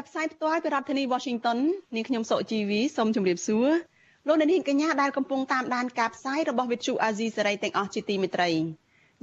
[0.00, 1.58] ចាប់ផ្សាយផ្ទាល់ពីរដ្ឋធានី Washington
[1.94, 3.68] នាងខ្ញុំសុជីវីសូមជម្រាបសួរ
[4.26, 8.50] លោកអ្នកនាងកញ្ញាដែលកំពុងតាមដានការផ្សាយរបស់ Vithu Azisari ទាំងអស់ជាទីមេត្រី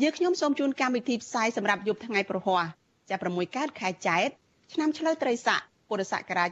[0.02, 2.64] យើងខ្ញុំសូមជូនកម្មវិធីផ្សាយសម្រាប់យប់ថ្ងៃប្រហ័ស
[3.10, 4.28] ចាប់6កើតខែចែក
[4.74, 5.60] ឆ្នាំឆ្លូវត្រីស័ក
[5.90, 6.50] ពុរសករាជ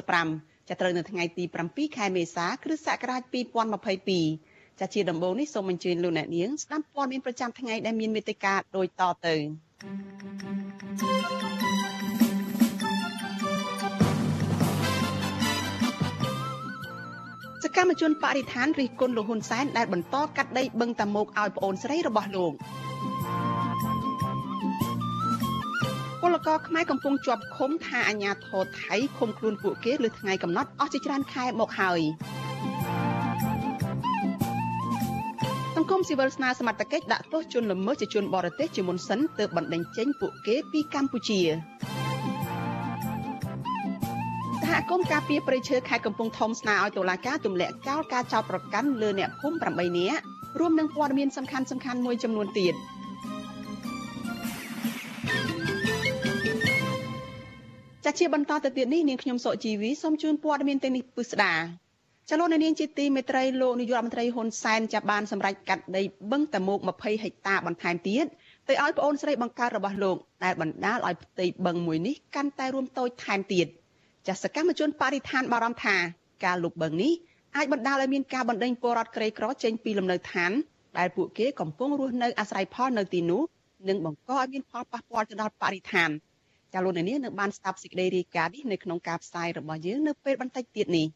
[0.00, 3.22] 2565ចាប់ត្រូវនៅថ្ងៃទី7ខែមេសាគ្រិស្តសករាជ
[4.00, 9.36] 2022ចាជាដំបូងនេះសូមអញ្ជើញលោកអ្នកនាងស្ដាប់ព័ត៌មានប្រចាំថ្ងៃដែលមានមេត្តាដូចតទៅ
[17.62, 22.52] សកម្មជនបរិស្ថានរិះគន់លោកហ៊ុនសែនដែលបន្តកាត់ដីបឹងតាមុកឲ្យប្អូនស្រីរបស់លោក
[26.20, 32.00] ពលករខ្មែរកំពុងជាប់ឃុំថាអាញាធរថៃឃុំខ្លួនពួកគេលើថ្ងៃកំណត់អស់ជាច្រើនខែមកហើយ
[35.76, 41.40] សង្គមស៊ីវិលស្នើសមត្ថកិច្ចដាក់ទោសជនល្មើសជាជនបរទេសជាមុនសិនទើបបណ្តេញចេញពួកគេពីកម្ពុជា
[44.68, 50.20] សហគមន៍ការពារព្រៃឈើខេត្តកំពង់ធំស្នើឲ្យតុលាការទម្លាក់ចោលការចោទប្រកាន់លើអ្នកភូមិ8នាក់
[50.60, 52.74] រួមនឹងព័ត៌មានសំខាន់ៗមួយចំនួនទៀត។
[58.04, 61.54] ចាជាបន្តទៅទៀតនេះនាងខ្ញុំសុជីវីសូមជូនព័ត៌មានទាំងនេះពិស្ដា
[62.30, 68.26] ចលនានាងជាទីមេត្រីលោកនាយករដ្ឋមន្ត្រីហ៊ុនសែនចាប់បានសម្រេចកាត់ដីបឹងតមោក20ហិកតាបន្ថែមទៀត
[68.68, 73.66] ទៅឲ្យប្អូនស្រីបង្កើតរបស់លោកដែលបណ្ដាលឲ្យផ្ទៃបឹងមួយនេះកាន់តែរួមតូចថែមទៀត
[74.26, 75.96] ចាសកម្មជនបរិស្ថានបារម្ភថា
[76.44, 77.12] ការលុបបឹងនេះ
[77.56, 80.52] អាចបណ្ដាលឲ្យមានការបណ្ដេញពលរដ្ឋក្រីក្រចេញពីលំនៅឋាន
[80.98, 83.42] ដែលពួកគេកំពុងរស់នៅអាស្រ័យផលនៅទីនោះ
[83.88, 86.10] និងបង្កឲ្យមានផលប៉ះពាល់ទៅដល់បរិស្ថាន
[86.72, 91.06] ចាលោកនាងនៅបានស្ដាប់សេចក្តីរាយការណ៍នេះនៅក្នុងការផ្សាយរបស់យើងនៅពេលបន្តិចទៀតនេះ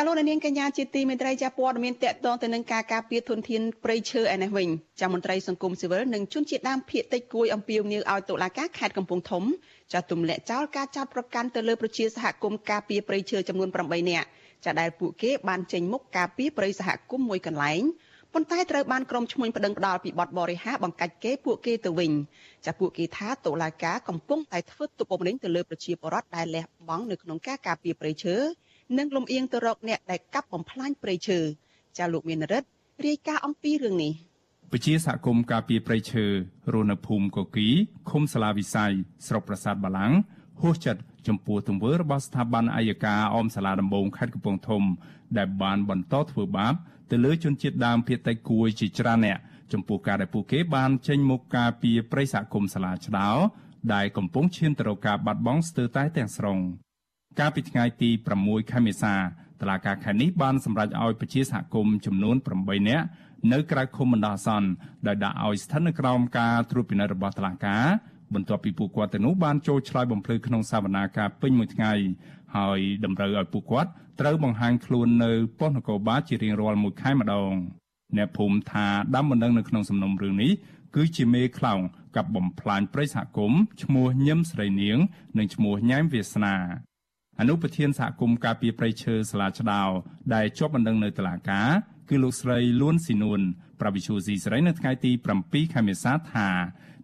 [0.00, 4.68] ចាលោកនាងកញ្ញាជាទីមេត្រីចាព័ត៌មានតកតងទៅនឹងការការពារធនធានព្រៃឈើឯនេះវិញ
[5.00, 9.44] ចាមន្ត្រីសង្គមស៊ីវិលនិងជនជាតិដើមភាគតិចគួយអំពាវនាវឲ្យតុលាការខេត្តកំពង់ធំ
[9.92, 14.26] ចាទម្លាក់ចោលការចោទប្រកាន់ទៅលើប្រជាសហគមន៍ការពារព្រៃឈើចំនួន8នាក់
[14.64, 17.82] ចាដែលពួកគេបានចេញមុខការពារព្រៃសហគមន៍មួយកន្លែង
[18.34, 22.12] ប៉ុន្តែត្រូវបានក្រុមឈ្មួញប្តឹងផ្ដាល់ពីបទបរិហាបង្កាច់គេពួកគេទៅវិញ
[22.66, 28.36] ចាពួកគេថាតុលាការកំពុងតែធ្វើទុកបុកម្នេញទៅលើប្រជាពលរដ្ឋដែលលះបង់នៅក្នុងការការពារព្រៃឈើ
[28.96, 31.38] និងលំអៀងទៅរកអ្នកដែលកាប់បំផ្លាញព្រៃឈើ
[31.98, 32.68] ចាលោកមានរិទ្ធ
[33.06, 34.12] រាយការណ៍អំពីរឿងនេះ
[34.72, 36.24] ពជាសហគមន៍ការពារព្រៃឈើ
[36.72, 37.68] រស់នៅភូមិកគី
[38.10, 38.92] ឃុំសាឡាវិស័យ
[39.26, 40.12] ស្រុកប្រាសាទបាឡាំង
[40.60, 44.82] ហួសចិត្តចំពោះទង្វើរបស់ស្ថាប័នអัยការអមសាលាដំបងខេត្តកំពង់ធំ
[45.38, 46.74] ដែលបានបន្តធ្វើបាប
[47.10, 49.38] ទៅលើជនជាតិដើមភាគតិចគួយជាច្រើនអ្នក
[49.72, 53.30] ចំពោះការដែលពួកគេបានចេញមុខការពីប្រិយសហគមន៍សាលាឆ្ដោ
[53.94, 56.58] ដែលកំពុងឈានទៅរកការបាត់បង់ស្ទើរតែទាំងស្រុង
[57.38, 58.10] កាលពីថ្ងៃទី
[58.40, 59.14] 6ខែមេសា
[59.60, 63.06] តឡាការខេត្តនេះបានសម្រេចឲ្យប្រជាសហគមន៍ចំនួន8នាក់
[63.52, 64.68] នៅក្រៅឃុំបណ្ដោះអាសន្ន
[65.06, 67.84] ដោយដាក់ឲ្យស្ថិតនៅក្រោមការត្រួតពិនិត្យរបស់តុលាការ
[68.34, 71.92] បន្ទាប់ពីពួកគាត់ទៅនោះបានចូលឆ្លើយបំភ្លឺក្នុងសវនាការពេញមួយថ្ងៃ
[72.56, 73.90] ហើយតម្រូវឲ្យពួកគាត់
[74.20, 77.52] ត្រូវបង្ហាញខ្លួននៅប៉ុស្តិ៍នគរបាលជារៀងរាល់មួយខែម្ដង
[78.16, 80.52] អ្នកភូមិថាដាំបណ្ដឹងនៅក្នុងសំណុំរឿងនេះ
[80.94, 81.80] គឺជាមេខ្លោង
[82.16, 84.98] កັບបំផ្លាញប្រិយសហគមន៍ឈ្មោះញឹមស្រីនាង
[85.38, 86.87] និងឈ្មោះញ៉ែមវាសនា
[87.40, 89.82] អនុប្រធានសហគមន៍ការពារព្រៃឈើសាលាឆ្ដោ
[90.34, 91.68] ដែលជាប់បណ្ដឹងនៅតុលាការ
[92.08, 93.40] គឺលោកស្រីលួនស៊ីនួន
[93.80, 95.10] ប្រវិជូស៊ីស្រីនៅថ្ងៃទី
[95.42, 96.48] 7ខែមេសាថា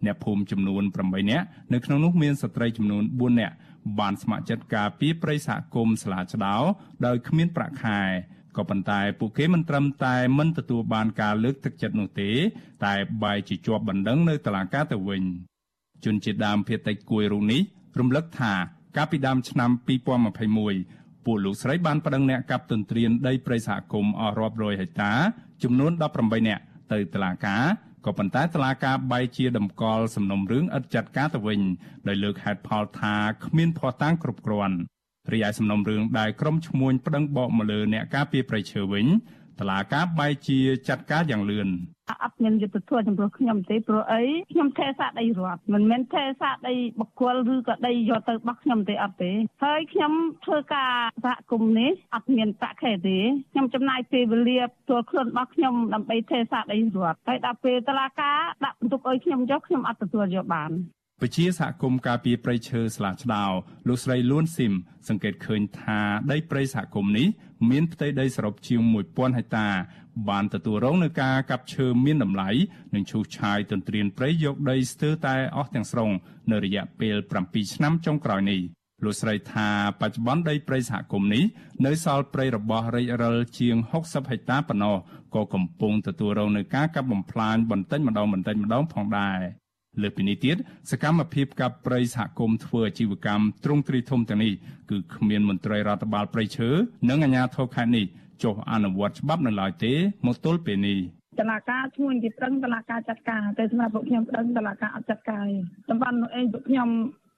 [0.05, 3.55] អ្នកភូមិចំនួន8នាក់នៅក្នុងនោះមានស្ត្រីចំនួន4នាក់
[3.99, 6.55] បានស្ម័គ្រចិត្តការពីប្រិយសហគមន៍ស្លាឆ្ដោ
[7.05, 7.99] ដោយគ្មានប្រាក់ខែ
[8.57, 12.31] ក៏ប៉ុន្តែពួកគេមិនត្រឹមតែមិនទទួលបានការលើកទឹកចិត្តនោះទេ
[12.85, 12.93] តែ
[13.23, 15.23] បែរជាជាប់បណ្ដឹងនៅតុលាការទៅវិញ
[16.05, 17.61] ជនជាតិដើមភាគតិចគួយរូនេះ
[17.99, 18.53] រំលឹកថា
[18.95, 19.69] កាលពីដើមឆ្នាំ
[20.47, 25.11] 2021ពួកលោកស្រីបានប្តឹងអ្នកកាប់ទន្ទ្រានដីព្រៃសហគមន៍អស់រាប់រយហិកតា
[25.63, 27.63] ចំនួន18នាក់ទៅតុលាការ
[28.05, 31.61] ក៏ប៉ុន្តែតឡាការបែកជាតម្កល់សំណុំរឿងឥតចាត់ការទៅវិញ
[32.07, 33.15] ដោយលើកហេតុផលថា
[33.45, 34.77] គ្មានភ័ស្តុតាងគ្រប់គ្រាន់
[35.33, 39.05] រីឯសំណុំរឿងដែលក្រុមឈ្មួញប្តឹងបកមកលើអ្នកការពារប្រៃឈើវិញ
[39.61, 41.69] តតឡាការបែជាចាត់ការយ៉ាងលឿន
[42.23, 49.31] អត់មានយុទ្ធធម៌ចំពោះខ្ញុំទេព្រោះអីខ្ញុំថេសាដីរដ្ឋមិនមែនថេសាដីបកគលឬក៏ដីយកទៅបោះខ្ញុំទេអត់ទេ
[49.63, 50.13] ហើយខ្ញុំ
[50.45, 50.93] ធ្វើការ
[51.25, 53.17] សហគមន៍នេះអត់មានប្រាក់ខែទេ
[53.53, 60.71] ខ្ញុំចំណាយពេលវេលាផ្ទាល់ខ្លួនរបស់ខ្ញុំដើម្បីថេសាដីរដ្ឋហើយដល់ពេលតឡាការដាក់បន្ទុកឲ្យខ្ញុំចុះខ្ញុំអត់ទទួលយកបាន
[61.21, 63.45] ពជាសហគមន៍ការពីប្រៃឈើស្លាឆ្ដោ
[63.87, 64.73] លោកស្រីលួនស៊ីម
[65.07, 65.99] សង្កេតឃើញថា
[66.31, 67.27] ដីព្រៃសហគមន៍នេះ
[67.69, 69.67] មានផ្ទៃដីសរុបជាង1000ហិកតា
[70.29, 72.49] បានទទួលរងនឹងការកាប់ឈើមានតម្លៃ
[72.95, 76.09] និងឈូសឆាយទន្ទ្រានព្រៃយកដីស្ទើរតែអស់ទាំងស្រុង
[76.51, 77.15] នៅរយៈពេល
[77.45, 78.61] 7ឆ្នាំចុងក្រោយនេះ
[79.03, 79.69] លោកស្រីថា
[80.01, 81.43] បច្ចុប្បន្នដីព្រៃសហគមន៍នេះ
[81.85, 84.95] នៅសល់ព្រៃរបស់រាជរិលជាង60ហិកតាប៉ុណ្ណោះ
[85.35, 89.39] ក៏កំពុងទទួលរងនឹងការកាប់បំផ្លាញបន្តិចម្ដងបន្តិចម្ដងផងដែរ
[90.01, 90.55] លើពីនេះទៀត
[90.91, 94.53] សកម្មភាពកាប់ព្រៃសហគមន៍ធ្វើអាជីវកម្មទ្រង់ទ្រីធំទាំងនេះ
[94.89, 96.69] គឺគ្មានមន្ត្រីរដ្ឋបាលព្រៃឈើ
[97.09, 98.05] និងអាជ្ញាធរខេត្តនេះ
[98.43, 99.93] ចុះអនុវត្តច្បាប់នៅឡើយទេ
[100.27, 100.99] មកទល់ពេលនេះ
[101.39, 105.57] តឡាការឈ្មោះគេប្រឹងតឡាការចាត់ការតែសម្រាប់ពួកខ្ញុំប្រឹងតឡាការអត់ចាត់ការទេ
[105.89, 106.89] តំបន់នោះឯងពួកខ្ញុំ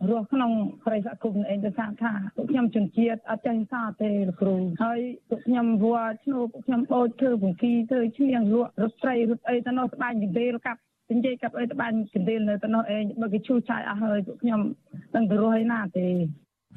[0.10, 0.52] រស់ក្នុង
[0.86, 5.00] ព្រៃសហគមន៍ឯងទៅថាថាពួកខ្ញុំជនជាតិអត់ចេះសាទេលោកគ្រូហើយ
[5.30, 10.80] ពួកខ្ញុំវល់ឈ្នួពួកខ្ញុំបូចធ្វើបង្គីធ្វើឈ្មៀងលក់រត់ត្រីរត់អីទៅនោះស្បែកនិយាយកាប់
[11.16, 14.60] និយាយកាប់អីទៅបានកណ្ដៀលនៅទៅនោះឯងបើគេឈូសឆាយអស់ហើយពួកខ្ញុំ
[15.16, 16.08] នឹងទៅរស់ឯណាទេ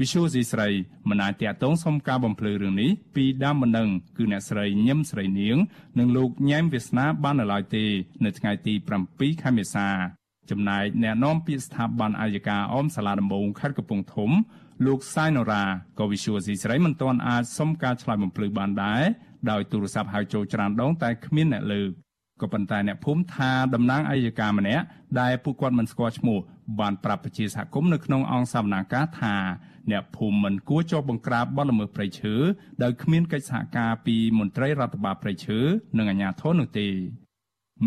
[0.00, 0.69] វិសុយស៊ីស្រី
[1.11, 5.56] មិនអាចតាក់ទងសុំការបំភ្លឺរឿងនេះពីដើមមិនដឹងគឺអ្នកស្រីញឹមស្រីនាង
[5.99, 7.85] និងលោកញ៉ែមវាសនាបាននៅឡើយទេ
[8.25, 8.75] នៅថ្ងៃទី
[9.09, 9.88] 7ខែមេសា
[10.50, 14.31] ចំណែកអ្នកនាំពាក្យស្ថាប័នអាយកាអមសាលាដំបងខេត្តកំពង់ធំ
[14.87, 15.65] លោកសាយណូរ៉ា
[15.99, 19.03] ក៏វិសុយស៊ីស្រីមិនទាន់អាចសុំការឆ្លើយបំភ្លឺបានដែរ
[19.50, 21.91] ដោយទូរស័ព្ទហៅចូលច្រានដងតែគ្មានអ្នកលើក
[22.41, 24.85] ក៏ប៉ុន្តែអ្នកភូមិថាតំណាងអัยការម្នាក់
[25.21, 26.39] ដែលពួកគាត់មិនស្គាល់ឈ្មោះ
[26.81, 29.35] បានប្រាប់ប្រជាសហគមន៍នៅក្នុងអង្គសវនាការថា
[29.91, 32.35] អ្នកភូមិមិនគួរចុះបង្ក្រាបបទល្មើសព្រៃឈើ
[32.83, 35.59] ដោយគ្មានកិច្ចសហការពីមន្ត្រីរដ្ឋបាលព្រៃឈើ
[35.99, 36.89] និងអាជ្ញាធរនោះទេ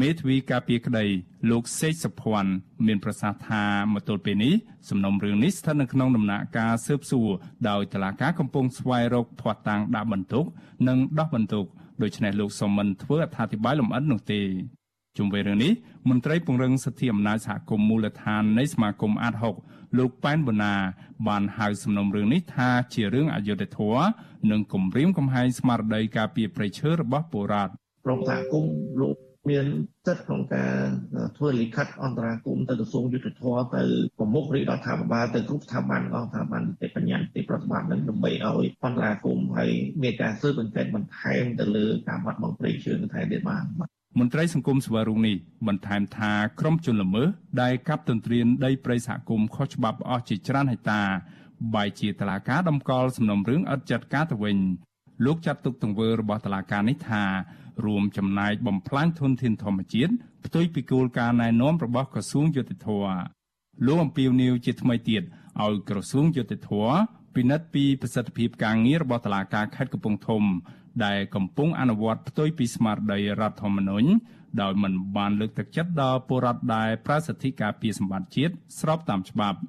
[0.02, 1.06] មេធាវីការពារក្តី
[1.50, 2.52] លោកសេកសុភ័ណ្ឌ
[2.88, 3.64] មានប្រសាសន៍ថា
[3.94, 4.54] មកទល់ពេលនេះ
[4.90, 7.30] សំណុំរឿងនេះស្ថិតនៅក្នុងដំណាក់កាលស៊ើបសួរ
[7.70, 10.46] ដោយតុលាការកំពុងស្វែងរកភ័ស្តុតាងដាក់បន្ទុក
[10.88, 11.66] និងដោះបន្ទុក
[12.02, 14.42] ដូច្នេះលោកសុំមិនធ្វើអត្ថាធិប្បាយលម្អិតនោះទេ
[15.18, 15.72] ជុំវិញរឿងនេះ
[16.10, 19.34] មន្ត្រីពង្រឹងសិទ្ធិអំណាចសហគមន៍មូលដ្ឋាននៃសមាគមអាត
[19.66, 20.74] 6លោកប៉ែនបូណា
[21.28, 24.06] បានហៅសំណុំរឿងនេះថាជារឿងអយុត្តិធម៌
[24.52, 27.72] និងគំរាមកំហែងស្មារតីការពារប្រៃឈើរបស់ពលរដ្ឋ
[28.06, 29.18] ប្រងសហគមន៍លោក
[29.50, 29.66] មាន
[30.06, 30.74] សិទ្ធិក្នុងការ
[31.38, 33.84] ធ្វើលិខិតអន្តរាគមន៍ទៅក្រសួងយុទ្ធភ័ពទៅ
[34.20, 39.72] ប្រមុខរាជរដ្ឋាភិបាលទៅគ្រប់ស្ថាប័នអង្គស្ថាប័ននីតិបញ្ញត្តិប្រតិបត្តិនឹងដើម្បីឲ្យអន្តរាគមន៍ហើយ
[40.04, 43.64] មានការស៊ើបអង្កេតបន្ថែមទៅលើការបាត់បង់ព្រៃឈើនៅថៃទៀតបាន
[44.20, 45.38] មន្ត្រីសង្គមស្វារុងនេះ
[45.68, 47.28] បន្ថែមថាក្រុមជនល្មើស
[47.62, 51.02] ដែលកាប់ទន្ទ្រានដីព្រៃសហគមន៍ខុសច្បាប់អស់ជាច្រើនហិកតា
[51.76, 54.58] បែជាតឡាការដំកល់សំណុំរឿងឥតចាត់ការទៅវិញ
[55.26, 57.24] លោកចាត់ទុកទង្វើរបស់តឡាការនេះថា
[57.86, 60.14] រួមចំណែកបំផ្លាញធនធានធម្មជាតិ
[60.46, 62.90] ផ្ទុយពីគោលការណ៍ណែនាំរបស់ក្រសួងយុតិធធ
[63.86, 65.24] លោកអំពីវនីវជាថ្មីទៀត
[65.62, 66.72] ឲ្យក្រសួងយុតិធធ
[67.36, 70.44] ពិនិត្យពីប្រសិទ្ធភាពការងាររបស់តុលាការខេត្តកំពង់ធំ
[71.06, 74.08] ដែលកំពុងអនុវត្តផ្ទុយពីស្មារតីរដ្ឋធម្មនុញ្ញ
[74.62, 79.60] ដោយមិនបានលើកទឹកចិត្តដល់ពលរដ្ឋដែលប្រើសិទ្ធិការពារសម្បត្តិជាតិស្របតាមច្បាប់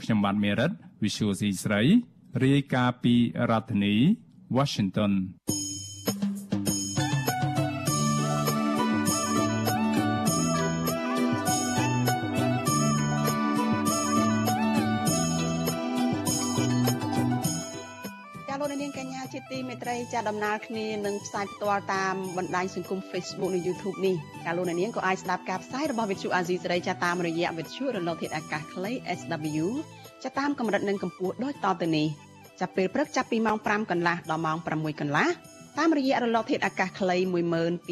[0.00, 0.70] ខ្ញុំបាទមេរិត
[1.02, 1.82] Visual C ស្រី
[2.44, 3.14] រាយការណ៍ពី
[3.50, 3.94] រដ្ឋធានី
[4.56, 5.12] Washington
[19.50, 29.66] ទីមេត្រីចាដំណើរគ្នានឹងផ្សាយផ្ទាល់តាមបណ្ដាញសង្គម Facebook និង YouTube នេះចាលោកនាងក៏អាចស្ដាប់ការផ្សាយរបស់វិទ្យុអាស៊ីសេរីចាតាមរយៈវិទ្យុរលកធាតុអាកាសខ្លី SW
[30.24, 32.06] ចាតាមកម្រិតនិងកម្ពស់ដូចតទៅនេះ
[32.60, 35.28] ចាប់ពេលព្រឹកចាប់ពីម៉ោង5កន្លះដល់ម៉ោង6កន្លះ
[35.78, 37.16] តាមរយៈរលកធាតុអាកាសខ្លី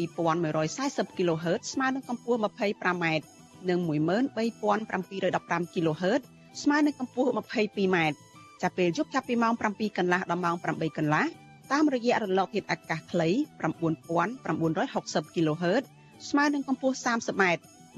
[0.05, 3.05] 12140 kHz ស្មើនឹងកម្ពស់ 25m
[3.69, 6.21] និង13715 kHz
[6.63, 7.97] ស្មើនឹងកម្ពស់ 22m
[8.61, 11.25] ចាប់ពេលយប់ចាប់ពីម៉ោង7កន្លះដល់ម៉ោង8កន្លះ
[11.71, 13.29] តាមរយៈរលកធាតុអាកាសខ្លី
[14.11, 15.83] 9960 kHz
[16.29, 17.43] ស្មើនឹងកម្ពស់ 30m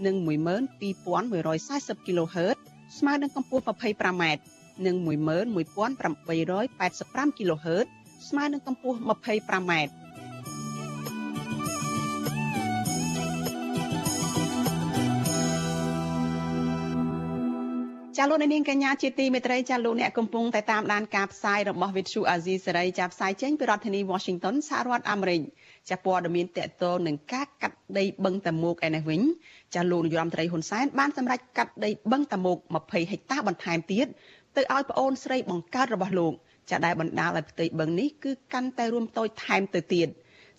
[0.06, 2.58] និង12140 kHz
[2.98, 4.24] ស្មើនឹងកម្ពស់ 25m
[4.86, 7.86] និង11885 kHz
[8.28, 9.72] ស្មើនឹងកម្ពស់ 25m
[18.18, 25.42] ចាលោកនាងកញ្ញាជាទីមេត្រីចាលោកអ្នកកំពុងតែតាមដានការផ្សាយរបស់ Vithu Azizi សេរីចាផ្សាយចេញពីរដ្ឋធានី Washington សហរដ្ឋអាមេរិក
[25.90, 29.22] ចាព័ត៌មានតកតងនឹងការកាត់ដីបឹងតាមុកឯនេះវិញ
[29.76, 34.08] ចាលោកនាយរដ្ឋមន្ត្រីហ៊ុនសែនបានសម្រេចកាត់ដីបឹងតាមុក20ហិកតាបន្ថែមទៀត
[34.56, 36.34] ទៅឲ្យប្អូនស្រីបង្កើតរបស់លោក
[36.72, 40.08] ចាដែលបណ្ដាលឲ្យផ្ទៃបឹងនេះគឺកាន់តែរួមតូចថែមទៅទៀត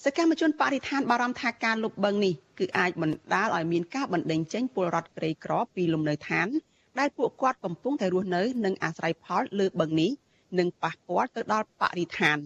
[0.05, 6.49] សកម្មជនបរិស្ថានបារម្ភថាការលុបបឹងនេះគឺអាចបណ្ដាលឲ្យមានការបណ្ដេញចេញពលរដ្ឋក្រីក្រពីលំនៅឋាន
[6.99, 10.11] ដែលពួកគាត់កំពុងតែរស់នៅនិងអាស្រ័យផលលើបឹងនេះ
[10.59, 12.39] និងប៉ះពាល់ទៅដល់បរិស្ថាន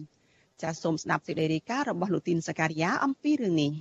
[0.61, 3.71] ចាសសូមស្ដាប់សេចក្តីរាយការណ៍របស់លោកទីនសការីយ៉ាអំពីរឿងនេះ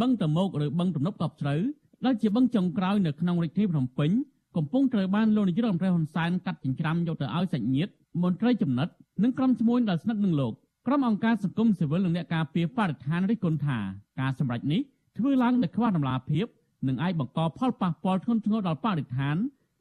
[0.00, 1.56] បឹងតមោកឬបឹងទំនប់កប់ជ្រៅ
[2.04, 4.10] ដែលជាបឹងចុងក្រោយនៅក្នុងរាជធានីភ្នំពេញ
[4.56, 8.88] កំពុងត្រូវបានលោកនាយករដ្ឋមន្ត្រីហ៊ុនសែនកាត់ចិញ្ច្រាំយកទៅឲ្យសាច់ញាតិមន្ត្រីចំណិត
[9.22, 10.52] និងក្រុមឈ្មួញដែលស្និទ្ធនឹងលោក
[10.86, 13.78] ក្រុមអង្គការសង្គមស៊ីវិលនិងអ្នកការពារបរិស្ថានរិះគន់ថា
[14.20, 14.80] ការសម្រេចនេះ
[15.18, 16.46] ធ្វើឡើងដោយខ្វះដំណាភាព
[16.88, 19.36] និងអាចបង្កផលប៉ះពាល់ធ្ងន់ធ្ងរដល់បរិស្ថាន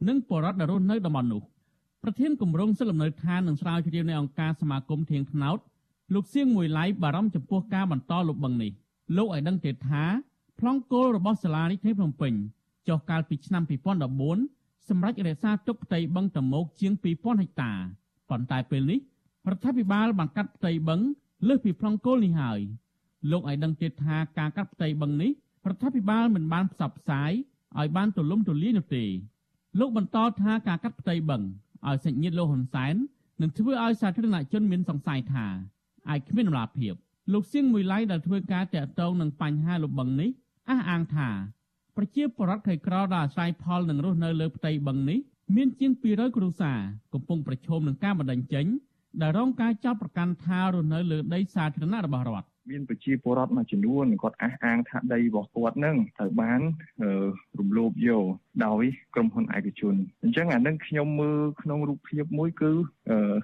[0.07, 1.43] និងបរិវត្តដែលរស់នៅតំបន់នោះ
[2.03, 5.57] ប្រធានគម្រោងសិលំនៅឋាននិងស្រាវជ្រាវនៃអង្គការសមាគមធៀងថ្នោត
[6.13, 8.71] លោកសៀងមួយឡៃបារម្ភចំពោះការបន្តលុបបង្នេះ
[9.17, 10.03] លោកឲ្យដឹងទៀតថា
[10.59, 12.33] ប្លង់គោលរបស់សាលារដ្ឋាភិបាលភ្នំពេញ
[12.87, 13.63] ចុះកាលពីឆ្នាំ
[14.25, 17.71] 2014សម្រាប់រក្សាទុកផ្ទៃបឹងតមោកជាង2000ហិកតា
[18.29, 18.99] ប៉ុន្តែពេលនេះ
[19.49, 21.01] រដ្ឋាភិបាលបានកាត់ផ្ទៃបឹង
[21.47, 22.59] លើសពីប្លង់គោលនេះហើយ
[23.31, 25.31] លោកឲ្យដឹងទៀតថាការកាត់ផ្ទៃបឹងនេះ
[25.69, 27.31] រដ្ឋាភិបាលមិនបានផ្សព្វផ្សាយ
[27.79, 29.05] ឲ្យបានទូលំទូលាយនោះទេ
[29.77, 31.41] លោកបន្តថាការកាត់ផ្ទៃបឹង
[31.87, 32.95] ឲ្យសេចញាតលោកហ៊ុនសែន
[33.41, 35.45] នឹងធ្វើឲ្យសាធារណជនមានសង្ស័យថា
[36.09, 36.93] អាចគ្មានដំណាភាព
[37.33, 40.29] លោកសៀងមួយឡៃដែលធ្វើការតាក់ទងនឹងបញ្ហាលំបឹងនេះ
[40.69, 41.29] អះអាងថា
[41.95, 45.19] ប្រជាពលរដ្ឋខេក្រដែលអាស្រ័យផលនឹងរស់នៅលើផ្ទៃបឹងនេះ
[45.55, 46.79] មានជាង200គ្រួសារ
[47.13, 48.65] កំពុងប្រឈមនឹងការបណ្តេញចេញ
[49.21, 56.61] ដែលរងការចាប់ប្រកាន់ថារស់នៅលើដីសាធារណៈរបស់រដ្ឋ មានប្រជាពលរដ្ឋមួយចំនួនគាត់អះអាងថាដីរបស់គាត់នឹងត្រូវបាន
[57.59, 58.25] រំលោភយក
[58.65, 58.83] ដោយ
[59.15, 62.71] ក្រុមហ៊ុនឯកជនអញ្ចឹងអានឹងខ្ញុំមើលក្នុងរូបភាពមួយគឺ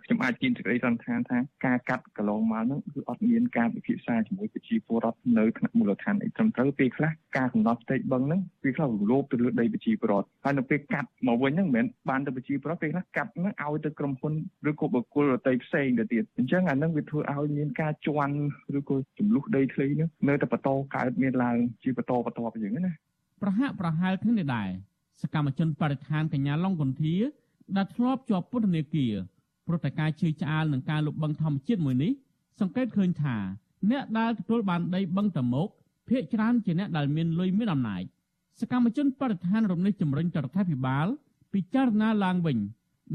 [0.04, 14.34] ខ្ញុំអាចទាញសេចក្តីសន្និដ្ឋានថាការកាត់កន្លងមកហ្នឹងគឺអត់មានការពិភាក្សាជាមួយប្រជាពលរដ្ឋនៅថ្នាក់មូលដ្ឋានអីត្រឹមត្រូវពេលខ្លះការកំណត់ផ្ទៃបឹងហ្នឹងពេលខ្លះរំលោភទៅលើដីប្រជាពលរដ្ឋហើយនៅពេលកាត់មកវិញហ្នឹងមិនមែនបានទៅប្រជាពលរដ្ឋពេលខ្លះកាត់ហ្នឹងឲ្យទៅក្រុមហ៊ុន
[14.70, 18.36] ឬក៏បុគ្គលដទៃផ្សេងទៅទៀតអញ្ចឹងអានឹងវាធ្វើឲ្យមានការជន់
[18.80, 22.94] ឬក៏ចំនួនដីធ្លីហ្នឹងនៅតែបន្តកើតមានឡើងជាបន្តបន្តទៅយ៉ាងណា
[23.42, 24.70] ប្រហាក់ប្រហែលគ្នានេះដែរ
[25.22, 27.16] សកម្មជនបរិស្ថានកញ្ញាឡុងកន្ធា
[27.76, 29.14] ដែលធ្លាប់ជាប់ពន្ធនាគារ
[29.68, 32.12] ព្រោះតែការជឿឆ្អាលនឹងការលុបបង្ខំជាតិមួយនេះ
[32.60, 33.36] សង្កេតឃើញថា
[33.92, 35.68] អ្នកដែលទទួលបានដីបឹងតមោក
[36.10, 38.04] ភាគច្រើនជាអ្នកដែលមានលុយមានអំណាច
[38.60, 41.08] សកម្មជនបរិស្ថានរំនេះជំរុញទៅរដ្ឋាភិបាល
[41.54, 42.58] ពិចារណាឡើងវិញ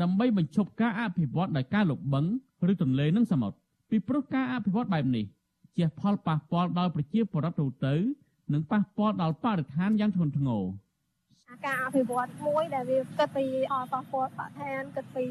[0.02, 2.24] ដើម្បីបញ្ឈប់ការអភិវឌ្ឍដោយការលុបបឹង
[2.72, 3.56] ឬទន្លេនិងសមុទ្រ
[3.90, 5.24] ពីព្រោះការអភិវឌ្ឍបែបនេះ
[5.78, 7.94] ជះផលប៉ះពាល់ដល់ប្រជាពលរដ្ឋទូទៅ
[8.52, 10.64] និងប៉ះពាល់ដល់បរិស្ថានយ៉ាងធ្ងន់ធ្ងរ។
[11.66, 15.24] ការអភិវឌ្ឍមួយដែលវាគិតពីអបប៉ះពាល់បរិស្ថានគិតពី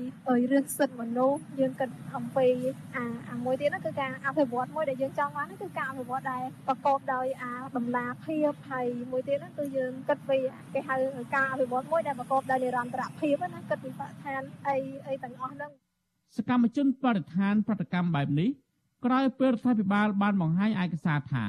[0.51, 2.47] រឿងសិទ្ធិមនុស្សយើងគិតអំពី
[2.95, 10.37] អាអាមួយទៀតហ្នឹងគឺការអភិវឌ្ឍមួយដែលយើងចង់បានគឺការអភិវឌ្ឍដែលប្រកបដោយអាដំណាភាពហើយមួយទៀតហ្នឹងគឺយើងគិតពី
[10.73, 10.95] គេហៅ
[11.35, 14.77] ការអភិវឌ្ឍមួយដែលប្រកបដោយនិរន្តរភាពណាគិតពីបរិស្ថានអី
[15.07, 15.71] អីទាំងអស់ហ្នឹង
[16.37, 18.49] សកម្មជនបរិស្ថានប្រតិកម្មបែបនេះ
[19.05, 21.45] ក្រោយពេលរដ្ឋាភិបាលបានបង្ហាញឯកសារថា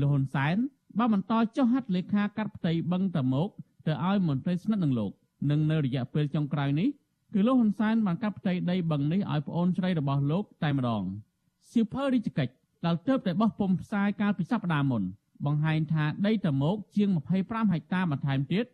[0.00, 0.56] លោកហ៊ុនសែន
[0.98, 3.48] បានបន្តចុះហត្ថលេខាកាត់ផ្ទៃបឹងតមោក
[3.86, 5.12] ទៅឲ្យមន្ត្រីស្និទ្ធនឹងលោក
[5.50, 6.88] និងនៅរយៈពេលចុងក្រោយនេះ
[7.34, 11.02] គឺលោកហ៊ុនសែនបានកាត់ផ្ទៃដីបឹងនេះឲ្យប្អូនស្រីរបស់លោកតែម្ដង
[11.70, 12.52] សៀវភៅរាជកិច្ច
[12.86, 15.02] ដែលទើបតែបោះពុំផ្សាយកាលពីសប្តាហ៍មុន
[15.46, 17.08] បង្ហាញថាដីតមោកជាង
[17.40, 18.64] 25ហិកតាបន្ថែមទៀត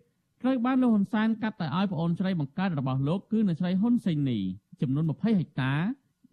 [0.43, 4.39] ត្រូវបានលោកហ៊ុនសែនកាត់ទៅឲ្យប្អូនស្រីបង្កើតរបស់លោកគឺនៅស្រីហ៊ុនសេងនី
[4.81, 5.73] ចំនួន20ហិកតា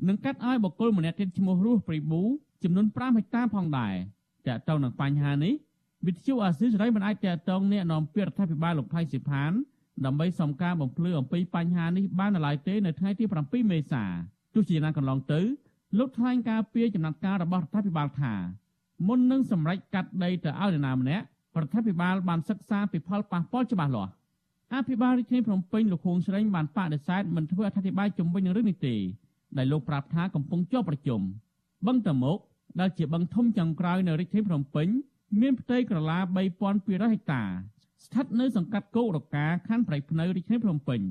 [0.07, 2.21] និងកាត់ឲ្យបុគ្គលម្នាក់ទៀតឈ្មោះរស់ព្រីប៊ូ
[2.63, 3.93] ចំនួន5ហិកតាផងដែរ
[4.47, 5.53] តើតើនឹងបញ្ហានេះ
[6.07, 9.51] វិទ្យុអាស៊ីសេរីមិនអាចតតងអ្នកនាំពាក្យរដ្ឋាភិបាលលោកថៃសិផាន
[10.05, 14.03] ដើម្បីសំការបំភ្លឺអំពីបញ្ហានេះបាននៅឡើយទេនៅថ្ងៃទី7មេសា
[14.53, 15.41] ទោះជាយ៉ាងណាកន្លងទៅ
[15.97, 18.33] លោកថ្លែងការពីចំណាត់ការរបស់រដ្ឋាភិបាលថា
[19.07, 21.25] មុននឹងសម្រេចកាត់ដីទៅឲ្យនរណាម្នាក់
[21.61, 24.11] រដ្ឋាភិបាលបានសិក្សាពីផលប៉ះពាល់ច្បាស់លាស់
[24.73, 28.95] អភិបាលរាជធានីភ្នំពេញលោកខួងស្រេងបានបដិសេធមិនធ្វើអធិប្បាយជំវិញនឹងរឿងនេះទេ
[29.57, 31.21] ដែលលោកប្រាប់ថាកំពុងជាប់ប្រជុំ
[31.87, 32.37] បឹងតមោក
[32.79, 34.87] ដែលជាបឹងធំចុងក្រោយនៅរាជធានីភ្នំពេញ
[35.41, 36.17] មានផ្ទៃក្រឡា
[36.65, 37.43] 3200ហិកតា
[38.05, 41.01] ស្ថិតនៅសង្កាត់គោករកាខណ្ឌប្រៃភ្នៅរាជធានីភ្នំពេញ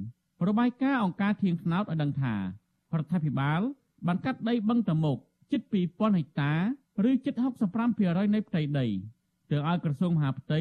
[0.49, 2.41] របាយការណ៍អង្គការធៀងថ្នោតឲ្យដឹងថារ
[3.05, 3.61] ដ្ឋាភិបាល
[4.07, 5.17] បានកាត់ដីបឹងតមុក
[5.53, 6.53] ជិត2000ហិកតា
[7.09, 7.35] ឬជិត
[7.85, 8.87] 65%នៃផ្ទៃដី
[9.51, 10.61] ទៅឲ្យក្រសួងមហាផ្ទៃ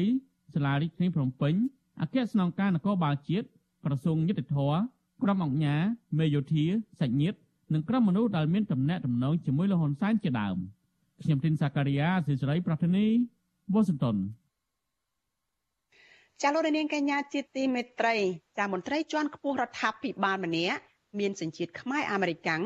[0.54, 1.54] សាលារាជធានីភ្នំពេញ
[2.00, 3.46] អគ្គស្នងការនគរបាលជាតិ
[3.84, 4.58] ក្រសួងយុតិធធ
[5.22, 5.82] ក្រុមអង្គការ
[6.18, 6.64] មេយោធា
[7.00, 7.38] សាច់ញាតិ
[7.72, 10.56] និងក្រុមមនុស្សដែលមានតំណែងតំណងជាមួយលហ៊ុនសែនជាដើម
[11.22, 13.06] ខ្ញុំទីនសាការីយ៉ាស៊ីសេរីប្រធានី
[13.72, 14.16] វ៉ាស៊ីនតោន
[16.42, 18.16] ចាលោកនាងកញ្ញាជាទីមេត្រី
[18.58, 20.78] ចាមន្ត្រីជាន់ខ្ពស់រដ្ឋាភិបាលម្នាក់
[21.18, 22.62] មានសញ្ជាតិខ្មែរអាមេរិកាំង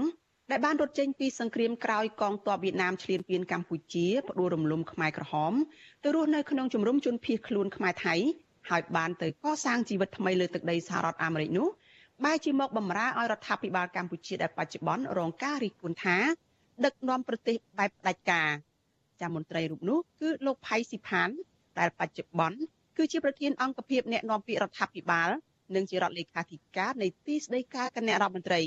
[0.50, 5.52] ដែលបានរត់ចេញពីសង្គ្រាមក្រោយកងទ័ពវៀតណាមឈ្លានពានកម្ពុជាផ្ដួលរំលំខ្មែរក្រហម
[6.04, 8.14] ទៅរស់នៅក្នុងជំរំជនភៀសខ្លួនខ្មែរថៃ
[8.70, 11.68] ហើយបានទៅកសាងជីវិតថ្មីលើទឹកដីសហរដ្ឋអាមេរិកនោះ
[12.24, 16.16] បែរជាមកបំរើឲ្យរដ្ឋាភិបាលកម្ពុជាដែលបច្ចុប្បន្នរងការរិះគន់ថា
[16.84, 18.48] ដឹកនាំប្រទេសបែបផ្ដាច់ការ
[19.20, 21.28] ចាំមន្ត្រីរូបនោះគឺលោកផៃស៊ីផាន
[21.78, 22.58] ដែលបច្ចុប្បន្ន
[22.96, 25.28] គឺជាប្រធានអង្គភិបអ្នកណែនាំពាក្យរដ្ឋាភិបាល
[25.74, 28.60] និងជារដ្ឋលេខាធិការនៃទីស្តីការគណៈរដ្ឋមន្ត្រី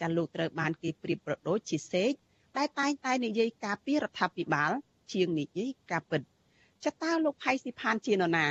[0.00, 2.12] ចាលោកត្រូវបានគេប្រៀបប្រដូចជាសេក
[2.58, 4.70] ដែលតែងតែនិយាយការពីរដ្ឋាភិបាល
[5.12, 6.22] ជាងនិយាយការពិត
[6.84, 8.46] ចតាលោកផៃស៊ីផានជានរណា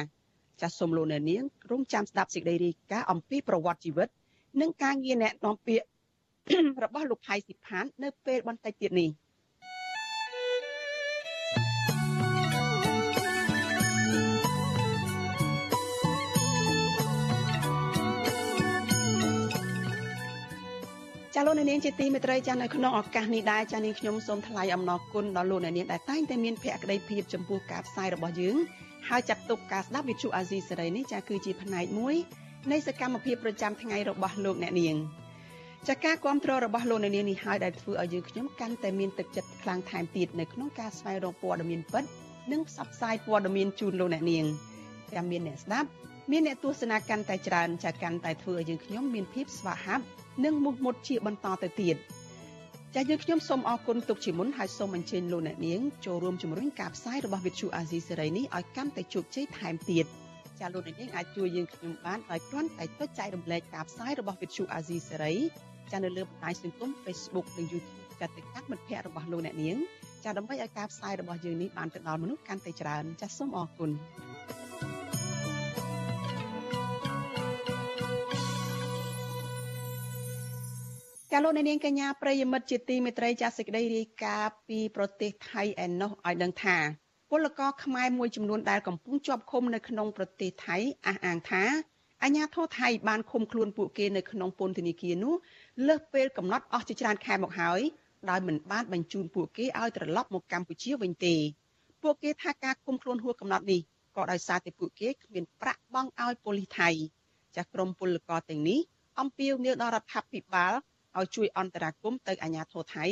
[0.62, 4.10] ចាសសូមលោកអ្នកនាងរងចាំស្ដាប់សេចក្តីរាយការណ៍អំពីប្រវត្តិជីវិត
[4.62, 5.88] និងការងារអ្នកនាំពាក្យ
[6.84, 9.10] របស់លោកផៃស៊ីផាននៅពេលបន្តិចទៀតនេះ
[21.36, 28.56] ចាលោកអ្នកនាងជាទីមេត្រីចានៅក្នុងឱកាសនេះដែរចានាងខ្ញុំសូមថ្លែងអំណរគុណដល់លោកអ្នកនាងដែលតែងតែមានភក្ដីភាពចំពោះការផ្សាយរបស់យើង
[29.08, 32.16] ហើយចាត់ទុកការស្ដាប់វិទ្យុអាស៊ីសេរីនេះចាគឺជាផ្នែកមួយ
[32.72, 34.96] នៃសកម្មភាពប្រចាំថ្ងៃរបស់លោកអ្នកនាង
[35.88, 42.04] ចាការគ្រប់គ្រងរបស់លោកអ្នកនាងនេះហើយដែលធ្វើឲ្យយើងខ្ញុំកាន់តែមានទឹកចិត្តខ្លាំងថែមទៀតនៅក្នុងការស្វែងរកព័ត៌មានពិត
[42.52, 44.46] និងផ្សព្វផ្សាយព័ត៌មានជូនលោកអ្នកនាង
[45.14, 45.90] ទាំងមានអ្នកស្ដាប់
[46.32, 50.04] មានអ្នកទស្សនាកាន់តែច្រើនចាកាន់តែធ្វើឲ្យយើងខ្ញុំមានភាពស្វាហាប់
[50.46, 51.96] និងមុខមុតជាបន្តទៅទៀត
[52.96, 60.06] ចាយើងខ្ញុំសូមអរគុណទុកជាមុនហើយសូមអញ្ជើញលោកអ្នកនាងចូលរួមជំរុញការផ្សាយរបស់វិទ្យុអាស៊ីសេរីនេះឲ្យកាន់តែជោគជ័យថែមទៀត
[60.60, 65.34] ចាលោកអ្នកនាងអាចជួយយើងខ្ញុំបានដោយគ្រាន់តែចុចចែករំលែកការផ្សាយរបស់វិទ្យុអាស៊ីសេរី
[65.92, 69.78] ចានៅលើបណ្ដាញសង្គម Facebook និង YouTube ចាទៅកាន់មិត្តភ័ក្តិរបស់លោកអ្នកនាង
[70.24, 73.92] ចាដើម្បីឲ្យការផ្សាយរបស់យើងនេះបានទៅដល់មនុស្សកាន់តែច្រើនចាសូមអរគុណ
[81.32, 86.78] ចាលោកនាងកញ្ញាប្រិយមិត្តជាទីមេត្រីចាសេចក្តីរាយការណ៍ពីប្រទេសថៃឯណោះឲ្យដឹងថា
[87.32, 91.64] ពលករខ្មែរមួយចំនួនដែលកំពុងជាប់ឃុំនៅក្នុងប្រទេសថៃអះអាងថា
[92.24, 95.34] អាញាធរថៃបានឃុំខ្លួនពួកគេនៅក្នុងពន្ធនាគារនោះ
[95.88, 97.82] លើសពេលកំណត់អស់ជាច្រើនខែមកហើយ
[98.30, 101.36] ដោយមិនបានបញ្ជូនពួកគេឲ្យត្រឡប់មកកម្ពុជាវិញទេ
[102.04, 103.82] ពួកគេថាការឃុំខ្លួនហួសកំណត់នេះ
[104.16, 106.90] ក៏ដោយសារតែពួកគេគ្មានប្រាក់បង់ឲ្យប៉ូលីសថៃ
[107.56, 108.80] ចាស់ក្រមពលករទាំងនេះ
[109.20, 110.74] អំពាវនាវដល់រដ្ឋាភិបាល
[111.18, 113.06] ឲ្យជួយអន្តរាគមន៍ទៅអាជ្ញាធរថៃ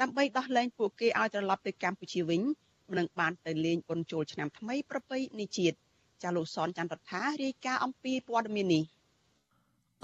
[0.00, 2.42] ដើម្បីដោះលែងពួកគេឲ្យត្រឡប់ទៅកម្ពុជាវិញ
[2.98, 5.76] និងបានទៅលេងបុណ្យចូលឆ្នាំថ្មីប្រពៃណីជាតិ
[6.22, 8.82] ចាលោកសនចន្ទរដ្ឋារាយការណ៍អំពីព័ត៌មាននេះ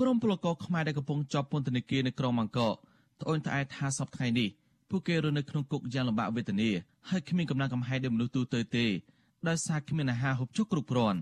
[0.01, 2.73] ក្រមពលករខ្មែរដែលកំពុងជាប់ពន្ធនាគារនៅក្រុងអង្គរ
[3.21, 4.49] ត្អូញត្អែថាសប្តាហ៍ថ្ងៃនេះ
[4.91, 6.71] ពួកគេរស់នៅក្នុងគុកយ៉ាងលំបាកវេទនា
[7.09, 8.87] ហើយគ្មានកម្លាំងកំហែងដូចមនុស្សទូទៅទេ
[9.49, 11.21] ដោយសារគ្មានអាហារហូបចុកគ្រប់គ្រាន់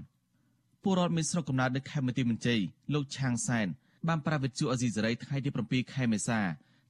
[0.83, 2.61] ពលរដ្ឋមានស្រុកកំណើតនៅខេមរទីមន្ជ័យ
[2.95, 3.67] លោកឆាងសែន
[4.09, 6.41] បានប្រាវិទ្យុអេស៊ីសេរីថ្ងៃទី7ខែមេសា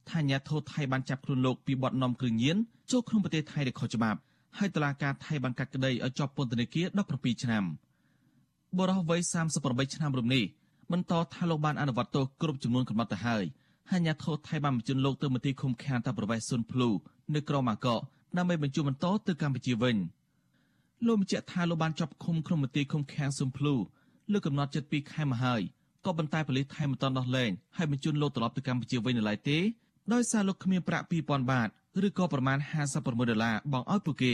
[0.09, 2.57] ថាអាញាធរថៃបានចាប់ខ្លួនលោកពីបទនាំគ្រឿងញៀន
[2.91, 4.19] ចូលក្នុងប្រទេសថៃដោយខុសច្បាប់
[4.57, 6.85] ហើយតុលាការថៃបានកាត់ក្តីឲ្យជាប់ពន្ធនាគារ
[7.15, 7.63] 17ឆ្នាំ
[8.77, 9.19] បរិះវ័យ
[9.59, 10.43] 38ឆ្នាំរំនេះ
[10.91, 13.43] បន្តថាលោកបានអនុវត្តទោសគ្រប់ចំនួនកំណត់ទៅហើយ
[13.91, 16.89] ហើយអាញាធរថៃបានបញ្ជូនលោកទៅមន្ទីរឃុំឃាំងតាមប្រវេសស៊ុនភ្លូ
[17.35, 17.99] នៅក្រុងម៉ាកក
[18.37, 19.95] ដើម្បីបញ្ជូនបន្តទៅកម្ពុជាវិញ
[21.07, 23.73] លោកបញ្ជាក់ថាលោកបានជាប់ឃុំក្នុងមន្ទីរឃុំឃាំងស៊ុនភ្លូ
[24.31, 25.61] លើកំណត់ចិត្ត2ខែមកហើយ
[26.05, 29.57] ក៏ប៉ុន្តែប៉ូលីសថៃមិនទាន់ដោះលែងហើយបញ្ជូនលោកត្រឡប់ទៅកម្ពុជាវិញនៅឡើយទេ
[30.13, 31.69] ដោយសារលោកគ្មានប្រាក់2000បាត
[32.07, 32.57] ឬក៏ប្រមាណ
[32.89, 34.33] 56ដុល្លារបង់ឲ្យពួកគេ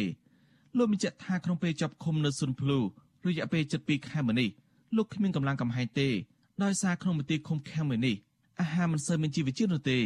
[0.78, 2.80] លោកបញ្ជាក់ថាក្នុងពេលចាប់ឃុំនៅស៊ុនភ្លូ
[3.28, 4.50] រយៈពេល72ខែមកនេះ
[4.96, 6.10] លោកគ្មានកម្លាំងកំហែងទេ
[6.64, 8.16] ដោយសារក្នុងមន្ទីរឃុំឃាំងមួយនេះ
[8.60, 10.00] អាហារមិនសូវមានជីវជាតិនោះទេ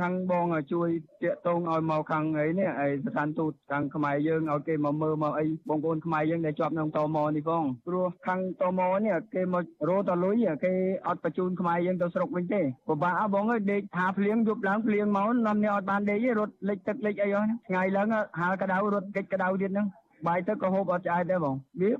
[0.00, 0.88] ខាងបងជួយ
[1.22, 10.72] តាក់ទងឲ្យមកខាងអីនេះឯស្ថានទូតខាងខ្មែរយើងឲ្យគេមកមើលមកអីបងប្អូនខ្មែរយើងដែលជាប់ក្នុងតមនេះផងព្រោះខាងតមនេះគេមករោតលុយគេ
[11.06, 18.08] អត់បញ្ជូនខ្មែរយើងទៅស្រុកវិញទេពិបាកបងអើយដេកថាភ្លៀងយប់ឡើងភ្លៀងមកនាំនេះអត់បានដេកទេរត់លិចទឹកលិចអីហ្នឹងថ្ងៃឡើង
[18.40, 19.88] ហាលកដៅរត់កិច្ចកដៅទៀតហ្នឹង
[20.26, 21.90] បាយទឹកក៏ហូបអត់ឆ្អែតដែរបងវា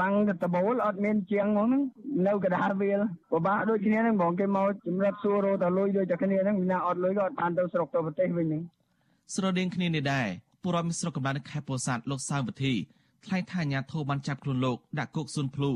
[0.00, 1.70] បាំងតបូលអត់មានជាងហ្មង
[2.26, 3.00] នៅកដាលវាល
[3.32, 8.62] ពិបាកដូចគ្នាហ្នឹងបងគេមកជំរាបសួររោតលុយដូចតែគ្នាហ្នឹងណាអត់លុយក៏អត់បានទៅស្រុកទៅប្រទេសវិញហ្នឹង
[9.34, 10.28] ស្រដៀងគ្នានេះដែរ
[10.62, 12.74] ពលរដ្ឋមានស្រុកកំណើតនៅខេត្តពោធិ៍សាត់លោកសៅវិធី
[13.24, 15.70] ថ្លែងថាអាញាធរបានចាប់ខ្លួនលោកដាក់គុកស៊ុនភ្លូ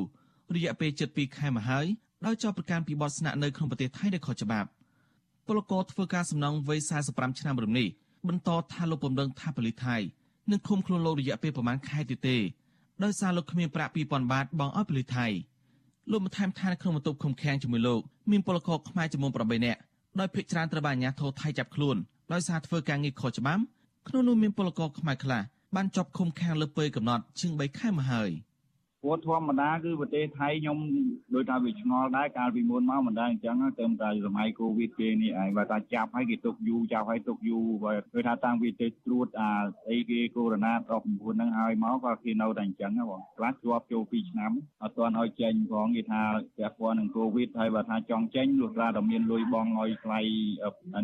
[0.54, 1.86] រយៈពេល7ខែមកហើយ
[2.26, 4.68] ដោយចោទប្រកាន់ពីបទស្នាក់នៅក្នុងប្រទេសថៃដោយខុសច្បាប់
[5.46, 7.88] ពលករធ្វើការសំណងវ័យ45ឆ្នាំរំនេះ
[8.28, 9.96] បន្តថាលោកពំដឹងថាប៉ូលីសថៃ
[10.50, 12.37] នឹងឃុំខ្លួនលោករយៈពេលប្រមាណខែទៀតទេ
[13.05, 15.26] ដោយសារលោកគ្មានប្រាក់2000បាតបង់ឲ្យប៉ូលីសថៃ
[16.11, 18.00] លោកបានថែមថានៅក្នុងបន្ទប់ឃុំឃាំងជាមួយលោក
[18.31, 19.81] មានពលករខ្មែរចំនួន8នាក់
[20.20, 21.96] ដោយភ្នាក់ច្រើនត្រូវបានអាជ្ញាធរថៃចាប់ខ្លួន
[22.33, 23.62] ដោយសារធ្វើការងារខុសច្បាប់
[24.09, 25.42] ក្នុងនោះមានពលករខ្មែរខ្លះ
[25.76, 28.31] បានជាប់ឃុំឃាំងលើពេលកំណត់ជាង3ខែមកហើយ
[29.04, 30.78] ព្រោះធម្មតាគឺប្រទេសថៃខ្ញុំ
[31.34, 39.50] ដោយថាវាឆ្ងល់ដែរកាលពីមុនមកមិនដែរអញ្ចឹងទៅតែសម័យកូវីដគេនេះឯងបើថាចាប់ឲ្យគេទុកយូរចាប់ឲ្យទុកយូរបើដូចថាតាំងពីទៅត្រួតអា
[39.90, 46.22] អីគេកូវីដ19ហ្នឹងឲ្យមកក៏គេនៅតែអញ្ចឹងបងខ្លះជាប់ចូល2ឆ្នាំអត់ទាន់ឲ្យចេញផងគេថា
[46.58, 50.20] ពាក់ព័ន្ធនឹងកូវីដហើយបើថាចង់ចេញលុះត្រាតែមានលុយបងឲ្យថ្លៃ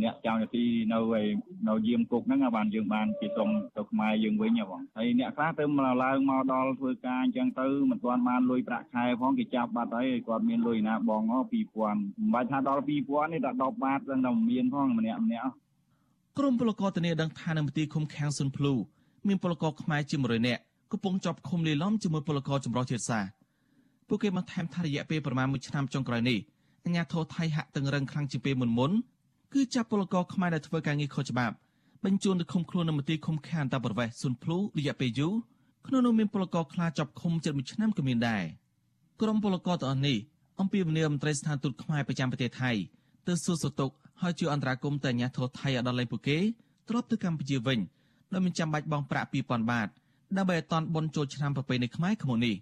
[0.03, 1.23] អ្នកចៅនាទីនៅឯ
[1.69, 5.65] នៅយាមគុកហ្នឹងបានយើងបានគេសុំទៅខ្មែរយើងវិញបងហើយអ្នកខ្លះទៅ
[6.05, 15.51] ឡើងមកដល់ធ្វើការអញ្ចឹងទៅមិនទាន់បានលុយប្រាក់ខែផងគេចាប់បាត់ហើយគាត់មានលុយណាបង2000មិនបាច់ថាដល់2000នេះតែ10បាតហ្នឹងតែមានផងម្នាក់ម្នាក់
[16.39, 18.73] ក្រុមពលករធានាដឹងថានៅមន្ទីរឃុំឃាំងសុនភ្លូ
[19.29, 23.29] មានពលករខ្មែរជា100នាក់កំពុងជាប់ឃុំលីឡំជាមួយពលករចម្រុះជាតិសាសន៍
[24.09, 26.39] ពួកគេបានថែមថារយៈពេលប្រមាណ1ឆ្នាំចុងក្រោយនេះ
[26.85, 28.93] អាញាធរថៃហាក់តឹងរឹងខ្លាំងជាងពេលមុនមុន
[29.53, 31.55] គឺចាប់ពលករខ្មែរដែលធ្វើការងារខុសច្បាប់
[32.05, 35.35] បញ្ជូនទៅឃុំខ្លួននៅមន្ទីរឃុំឃាំងអន្តរប្រវេសន៍សុនភ្លូរយៈពេលយូរ
[35.89, 38.45] ក្នុងនោះមានពលករខ្លាចចាប់ឃុំជិត1ឆ្នាំក៏មានដែរ
[39.21, 40.19] ក្រុមពលករទាំងអស់នេះ
[40.61, 42.71] អំពីវនីមន្ត្រីស្ថានទូតខ្មែរប្រចាំប្រទេសថៃ
[43.27, 46.39] ទៅសួរសុខទុក្ខហើយជួយអន្តរាគមន៍ទៅអាញាធរថៃឲ្យដល់លេងពួកគេ
[46.89, 47.79] ត្រឡប់ទៅកម្ពុជាវិញ
[48.33, 49.89] ដោយមិនចាំបាច់បង់ប្រាក់2000បាត
[50.37, 52.57] ដើម្បីឲ្យតន់បុណ្យចូលឆ្នាំប្រពៃណីខ្មែរក្នុងនេះ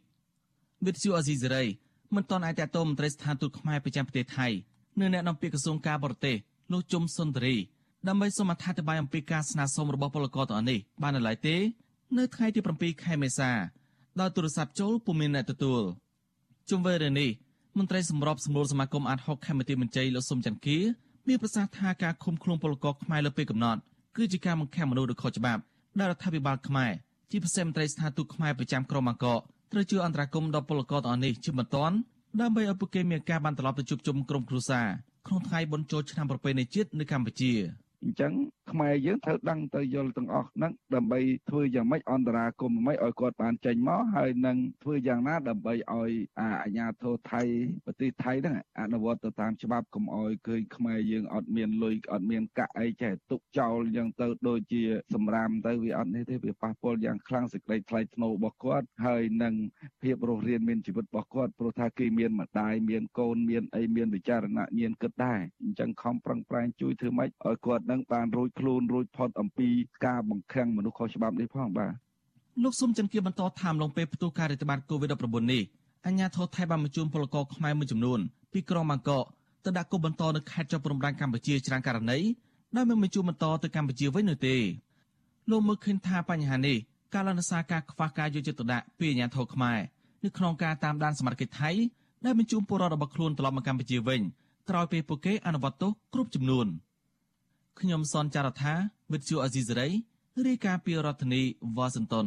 [0.87, 1.65] វិទ្យុអេស៊ីសេរី
[2.15, 4.47] មិនតន់អាចតតមន្ត្រីស្ថានទូតខ្មែរប្រចាំប្រទេសថៃ
[4.99, 6.37] នៅអ្នកនាំពាក្យក្រសួងការបរទេស
[6.73, 7.57] លោកជុំសុនតរី
[8.09, 11.57] ដើម្បីសូមអត្ថាធិប្បាយអំពីការស្នើសុំរបស់ពលករទាំងនេះបាននៅឡើយទេ
[12.14, 13.51] នៅថ្ងៃទី7ខែមេសា
[14.21, 15.83] ដោយទូរស័ព្ទចូលពុំមានអ្នកទទួល
[16.71, 17.31] ជុំវិញរឿងនេះ
[17.79, 20.79] មន្ត្រីសម្របសម្រួលសមាគមអាត60ខេមរៈមន្ត្រីលោកសុំចន្ទគា
[21.29, 23.81] មានប្រសាសន៍ថាការឃុំខ្លួនពលករខ្មែរលើពេលកំណត់
[24.16, 25.62] គឺជាការបង្ខំមនុស្សដោយខុសច្បាប់
[25.99, 26.92] ដែលរដ្ឋាភិបាលខ្មែរ
[27.31, 29.40] ជាពិសេសមន្ត្រីស្ថានទូតខ្មែរប្រចាំក្រុងបាងកក
[29.73, 31.77] ត្រូវជួយអន្តរាគមន៍ដល់ពលករទាំងនេះជាបន្ត
[32.40, 34.87] ដើម្បីឲ្យពួកគេមានការបានត្រឡប់ទៅជួបជុំក្រុមគ្រួសារ
[35.27, 37.53] ក្នុងថ្ងៃបុណ្យចូលឆ្នាំប្រពៃណីជាតិនៅកម្ពុជា
[38.03, 38.33] អញ្ចឹង
[38.71, 47.43] ខ្មែរយើងត្រូវដឹងទៅយល់ទាំងអស់ហ្នឹងដើម្បីធ្វើយ៉ាងម៉េចអន្តរាគមន៍ម៉េចឲ្យគាត់បានចេញមកហើយនឹងធ្វើយ៉ាងណាដើម្បីឲ្យអាអាញាធរថៃ
[47.85, 54.83] ប្រទេសថៃហ្នឹងអនុវត្តទៅតាមច្បាប់កុំឲ្យឃើញខ្មែរយើងអត់មានលុយអត់មានកាក់អីចេះទុកចោលយ៉ាងទៅដូចជា
[55.15, 59.55] សម្រាមទៅវាអត់នេះទេវាប៉ះពាល់យ៉ាងខ្លាំងសេចក្តីថ្លៃថ្នូររបស់គាត់ហើយនឹង
[60.03, 69.69] ភាពរស់រានមានជីវិតរបស់គាត់ព្រោះថាគេមានម្ដាយមានកូនមានអីមានវិចារណញ្ញាណគិតដែរអញ្ចឹងខំប្រឹងប្រែងជួយធ្វើម៉េចឲ្យគាត់នឹងបានរួចខ្លួនរួចផុតអំពី
[70.07, 71.93] ការបង្ខាំងមនុស្សខុសច្បាប់នេះផងបាទ
[72.63, 75.63] លោកសុំចន្ទគៀបន្តថាមឡងពេលផ្ទុះការរាតត្បាត COVID-19 នេះ
[76.07, 78.21] អញ្ញាធរថៃបានបញ្ជូនពលករខ្មែរមួយចំនួន
[78.53, 79.25] ពីក្រុងបាងកក
[79.65, 82.19] ទៅដាក់គុំបន្តនៅខេត្តជាប់ព្រំដែនកម្ពុជាច្រើនករណី
[82.77, 84.57] ដោយមិនបញ្ជូនបន្តទៅកម្ពុជាវិញនោះទេ
[85.51, 86.77] លោកមើលឃើញថាបញ្ហានេះ
[87.15, 89.79] ការលនសាការខ្វះការយកចិត្តទុកដាក់ពីអាញាធរខ្មែរ
[90.25, 91.71] នៅក្នុងការតាមដានសមត្ថកិច្ចថៃ
[92.25, 94.21] ដែលបញ្ជូនពលរដ្ឋរបស់ខ្លួនត្រឡប់មកកម្ពុជាវិញ
[94.69, 96.67] ក្រោយពេលពួកគេអនុវត្តទោសគ្រប់ចំនួន។
[97.81, 98.75] ខ្ញុំសនចាររថា
[99.12, 99.89] វិទ្យុអេស៊ីសេរី
[100.47, 101.43] រាយការណ៍ពីរដ្ឋធានី
[101.77, 102.27] វ៉ាស៊ីនតោន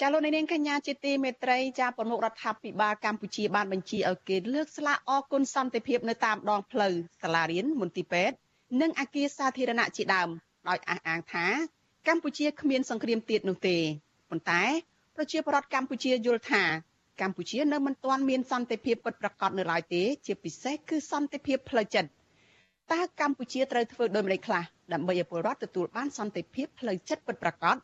[0.00, 8.36] ចាលោកនាងកញ្ញាជាទីមេត្រីចាប្រមុខរដ្ឋាភិបាលកម្ពុជាបានបញ្ជាឲ្យគេលើកស្លាកអគុណសន្តិភាពនៅតាមដងផ្លូវសាលារៀនមន្ទីរពេទ្យ
[8.80, 10.28] និងអគារសាធារណៈជាដើម
[10.68, 11.46] ដោយអះអាងថា
[12.08, 13.76] កម្ពុជាគ្មានសង្គ្រាមទៀតនោះទេ
[14.30, 14.62] ប៉ុន្តែ
[15.16, 16.62] ប្រជាពលរដ្ឋកម្ពុជាយល់ថា
[17.20, 22.10] កម្ពុជានៅមិនទាន់មានសន្តិភាពពិតប្រាកដនៅឡើយទេ ជាពិសេសគឺសន្តិភាពផ្លូវចិត្ត
[22.92, 27.76] តើកម្ពុជាត្រូវធ្វើដូចម្តេចខ្លះដើម្បីឲ្យពលរដ្ឋទទួលបានសន្តិភាពផ្លូវចិត្តពិតប្រាកដ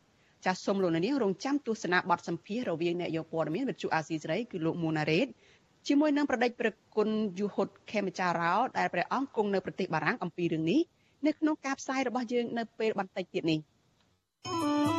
[0.45, 5.27] ចាសសូមលោកនាងរងចាំទស្សនាបទសម្ភាសរវាងអ្នកយកព័ត៌មានវិទ្យុអាស៊ីសេរីគឺលោកមូណារ៉េត
[5.89, 10.81] ជាមួយនឹងប្រដេចប្រគុណយូហុតខេមចារោដែលព្រះអង្គគង់នៅប្រទេសបារាំងអំពីរឿងនេះ
[11.27, 13.61] នៅក្នុងការផ្សាយរបស់យើងនៅពេលបន្តិចទៀតនេះ។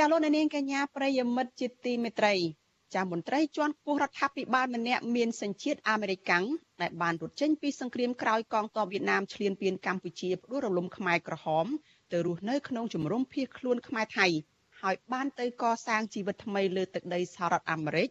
[0.00, 2.34] ចាលោកនាងកញ្ញាប្រិយមិត្តជាទីមេត្រី
[2.94, 6.30] ចាមន្ត្រីជាន់ខ្ពស់រដ្ឋាភិបាលម្នាក់មានសញ្ជាតិអាមេរិក
[6.82, 11.66] ដែលបានរត់ចេញពីសង្គ្រាមក្រោយកងទ័ពវៀតណាមឈ្លានពានកម្ពុជាផ្ដួលរំលំខ្មែរក្រហម
[12.12, 14.26] ទៅរស់នៅក្នុងជំរំភៀសខ្លួនខ្មែរថៃ
[14.80, 18.08] ហើយបានទៅកសាងជីវិតថ្មីលើទឹកដីសហរដ្ឋអាមេរិក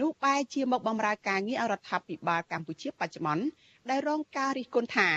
[0.00, 3.44] នោះបែរជាមកបម្រើការងារឲ្យរដ្ឋាភិបាលកម្ពុជាបច្ចុប្បន្ន
[3.90, 5.08] ដែលរងការរិះគន់ថា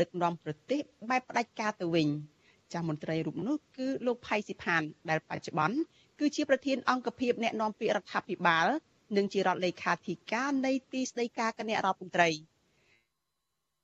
[0.00, 2.08] ដឹកនាំប្រទេសបែបផ្ដាច់ការទៅវិញ។
[2.72, 5.78] ចាស់មន្ត្រីរូបនោះគឺលោកផៃស៊ីផានដែលបច្ចុប្បន្ន
[6.20, 8.66] គឺជាប្រធានអង្គភិបអ្នកណែនាំពាក្យរដ្ឋាភិបាល
[9.16, 12.30] និងជារដ្ឋលេខាធិការនៃទីស្តីការគណៈរដ្ឋមន្ត្រី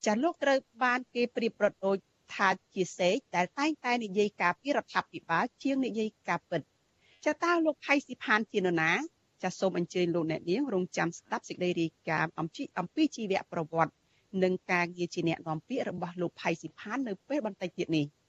[0.04, 1.96] ចាស់លោកត្រូវបានគេប្រៀបប្រដូច
[2.34, 6.62] ថាជាសេកដែលតែងតែនិយាយការពីរដ្ឋាភិបាលជាងនិយាយការពិត
[7.24, 8.92] ចាតើលោកផៃស៊ីផានជានរណា
[9.42, 13.92] ចាសសូមអញ្ជើញលោកអ្នកនាងរងចាំស្ដាប់សេចក្តីរាយការណ៍អំពីអំពីជីវប្រវត្តិ
[14.42, 18.06] និងការងារជាអ្នកនាំពាក្យរបស់លោកផៃស៊ីផាននៅពេលបន្តិចទៀតនេះ។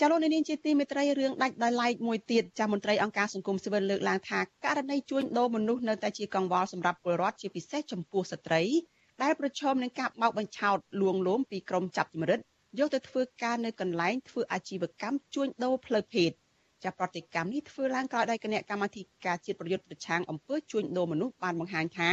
[0.00, 8.62] ចាលោកនាងជាទីមេត្រីរឿងដាច់ដោយឡែកមួយទៀតចាមន្ត្រីអង្គការសង្គមស៊ីវិលលើកឡើងថាករណីជួញដូរមនុស្សនៅតែជាកង្វល់សម្រាប់ពលរដ្ឋជាពិសេសចំពោះស្ត្រី
[9.22, 12.40] ដែលប្រឈមនឹងការបោកបញ្ឆោតលួងលោមពីក្រុមចាប់ជំរិត
[12.78, 16.30] យកទៅធ្វើការនៅកន្លែងធ្វើអាជីវកម្មជួញដូរផ្លូវភេទ
[16.84, 22.10] ចាប្រតិកម្មនេះធ្វើឡើងក្រោយដោយគណៈកម្មាធិការជាតិប្រយុទ្ធប្រឆាំងអំពើជួញដូរមនុស្សបានបង្ហាញថា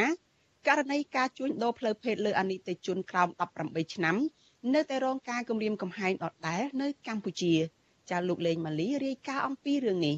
[0.68, 3.30] ករណីការជួញដូរផ្លូវភេទលើអនិច្ចជនក្រោម
[3.62, 4.16] 18ឆ្នាំ
[4.74, 7.54] នៅតែរងការគំរាមកំហែងដដែលនៅកម្ពុជា
[8.10, 10.17] ចាលោកលេងម៉ាលីរាយការណ៍អំពីរឿងនេះ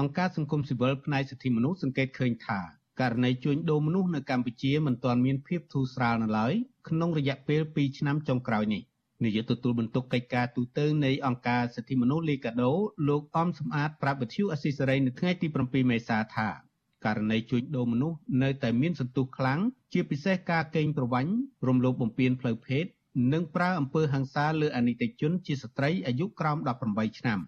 [0.00, 2.60] អង្គការសង្គមស៊ីវិលផ្នែកសិទ្ធិមនុស្សសង្កេតឃើញថា
[3.00, 6.52] ករណីជួញដូរមនុស្សនៅកម្ពុជាមិនទាន់មានភាពធូរស្រាលនៅឡើយ
[6.88, 8.82] ក្នុងរយៈពេល2ឆ្នាំចុងក្រោយនេះ
[9.24, 12.72] នាយកទទួលបន្ទុកកិច្ចការទូតនៃអង្គការសិទ្ធិមនុស្សលីកាដូ
[13.08, 16.67] លោកអំសំអាតប្រាប់វិទ្យុអស៊ីសេរីនៅថ្ងៃទី7មេសាថា
[17.04, 19.60] ករណីជួញដូរមនុស្សនៅតែមានសន្ទុះខ្លាំង
[19.92, 21.32] ជាពិសេសការកេងប្រវ័ញ្ច
[21.66, 22.84] រំលោភបំពានផ្លូវភេទ
[23.32, 26.58] និងប្រើអំពើហិង្សាលើអនិច្ចជនជាស្ត្រីអាយុក្រោម
[26.88, 27.38] 18ឆ្នាំ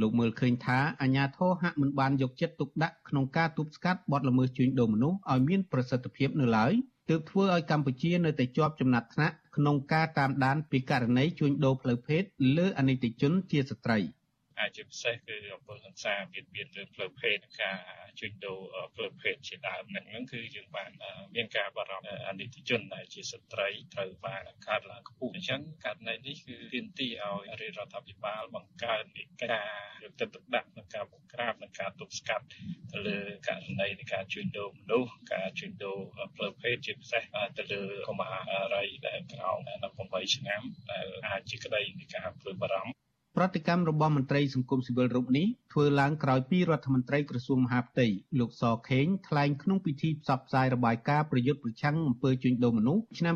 [0.00, 6.72] លោកមើលឃើញថាអាញាធរហាក់មិនបានយកចិត្តទុកដាក់ក្នុងការទប់ស្កាត់បទល្មើសជួញដូរមនុស្សឲ្យមានប្រសិទ្ធភាពនៅឡើយ
[7.08, 12.22] ទើបធ្វើឲ្យកម្ពុជានៅតែជាប់ចំណាត់ថ្នាក់ក្នុងការតាមដានពីករណីជួញដូរផ្លូវភេទ
[12.56, 13.98] លើអនិច្ចជនជាស្ត្រី។
[14.58, 17.78] ហើយជាពិសេសគឺអំពើហិង្សាមានមានរឿងផ្លូវភេទនិងការ
[18.20, 18.60] ជួញដូរ
[18.96, 20.90] ផ្លូវភេទជាដើមហ្នឹងហ្នឹងគឺយើងបាន
[21.34, 29.70] មានការបារម្ភអនិច្ចជនដែលជាស្ត្រីត្រូវបានកើតឡើងខ្ពស់អញ្ចឹងករណីនេះគឺទាមទារឲ្យរាជរដ្ឋាភិបាលបង្កើននៃការ
[30.02, 32.46] យកចិត្តទុកដាក់ក្នុងការបង្ក្រាបនិងការទប់ស្កាត់
[32.92, 35.98] ទៅលើករណីនៃការជួញដូរមនុស្សការជួញដូរ
[36.36, 37.22] ផ្លូវភេទជាពិសេស
[37.58, 39.58] ទៅលើកុមាររីដែលក្រោម
[39.96, 43.01] 18ឆ្នាំដែលអាចជាក្តីនៃការព្រួយបារម្ភ
[43.36, 48.06] ប្រតិកម្មរបស់មន្ត្រីសង្គមស៊ីវិលរូបនេះធ្វើឡើងក្រោយពីរដ្ឋមន្ត្រីក្រសួងមហាផ្ទៃ
[48.38, 53.34] លោកសខេងថ្លែងក្នុងពិធីផ្សព្វផ្សាយរបាយការណ៍ប្រយុទ្ធប្រឆាំងអំពើជួញដូរមនុស្សឆ្នាំ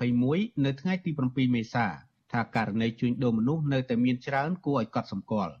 [0.00, 1.86] 2021នៅថ្ងៃទី7មេសា
[2.32, 5.52] ថាករណីជួញដូរមនុស្សនៅតែមានច្រើនគួរឲ្យកត់សម្គាល់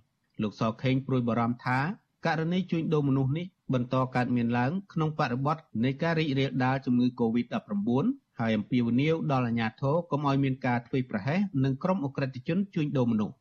[0.42, 1.78] លោកសខេងព្រួយបារម្ភថា
[2.26, 8.04] ករណីជួញដូរមនុស្សនេះបន្តកើតមានឡើងក្នុងបរិបទនៃការរីករាលដាលជំងឺ Covid-19
[8.40, 13.34] ហើយអំពាវនាវដល់អាជ្ញាធរកុំឲ្យមានការធ្វេសប្រហែសនឹងក្រុមអក្រិតជនជួញដូរមនុស្ស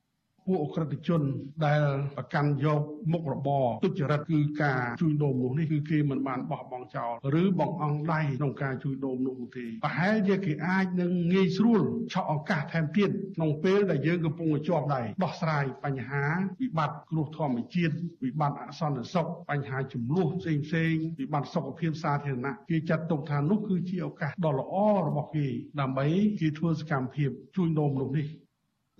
[0.47, 1.21] ពួកអក្រិតជន
[1.65, 1.81] ដែល
[2.17, 11.81] ប្រកាន់យកមុខរបរទុច្ចរិតគឺការជួញដូរមនុស្សនេះគឺគេមិនបានបោះបង់ចោលឬបងអង្គដៃក្នុងការជួញដូរមនុស្សទេប្រហែលជាគេអាចនឹងងាយស្រួល
[12.13, 16.25] ឆក់ឱកាសថែមទៀតក្នុងពេលដែលយើងកំពុងជាប់ដៃដោះស្រាយបញ្ហា
[16.61, 24.75] វិបត្តិគ្រោះធម្មជាតិវិបត្តិអសន្តិសុខបញ្ហាចំនួនផ្សេងផ្សេងវិបត្តិសុខភាពសាធារណៈគេចាត់ទុកថានោះគឺជាឱកាសដ៏ល្អ
[25.07, 25.47] របស់គេ
[25.79, 26.05] ដើម្បី
[26.39, 28.27] គេធ្វើសកម្មភាពជួញដូរមនុស្សនេះ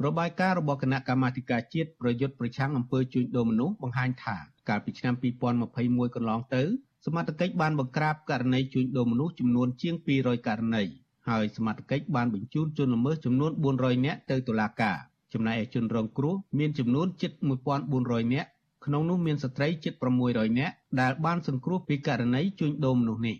[0.05, 4.37] របាយការណ៍របស់គណៈកម្មាធិការជាតិប្រយុទ្ធប្រឆាំងអំពើជួញដូរមនុស្សបង្ហាញថា
[4.69, 5.13] កាលពីឆ្នាំ
[5.63, 6.63] 2021កន្លងទៅ
[7.05, 10.83] សមត្ថកិច្ចបានបង្ក្រាបករណីជួញដូរមនុស្សចំនួនជាង200ករណី
[11.29, 14.97] ហើយសមត្ថកិច្ចបានបញ្ជូនជនល្មើសចំនួន400នាក់ទៅតុលាការ
[15.33, 17.31] ចំណែកឯជនរងគ្រោះមានចំនួនជិត
[17.83, 18.49] 1400នាក់
[18.85, 19.93] ក្នុងនោះមានស្ត្រីជិត
[20.25, 23.37] 600នាក់ដែលបានសង្គ្រោះពីករណីជួញដូរមនុស្សនេះ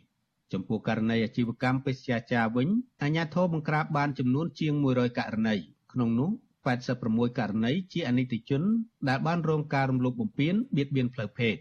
[0.53, 2.67] ចំពោះករណីអាជីវកម្មបេសកចារវិញ
[3.01, 5.55] អាជ្ញាធរបង្ក្រាបបានចំនួនជាង100ករណី
[5.91, 6.29] ក្នុងនោះ
[6.89, 8.61] 86ករណីជាអនិច្ចជន
[9.09, 11.55] ដែលបានរងការរំលោភបំពានបៀតបៀនផ្លូវភេទ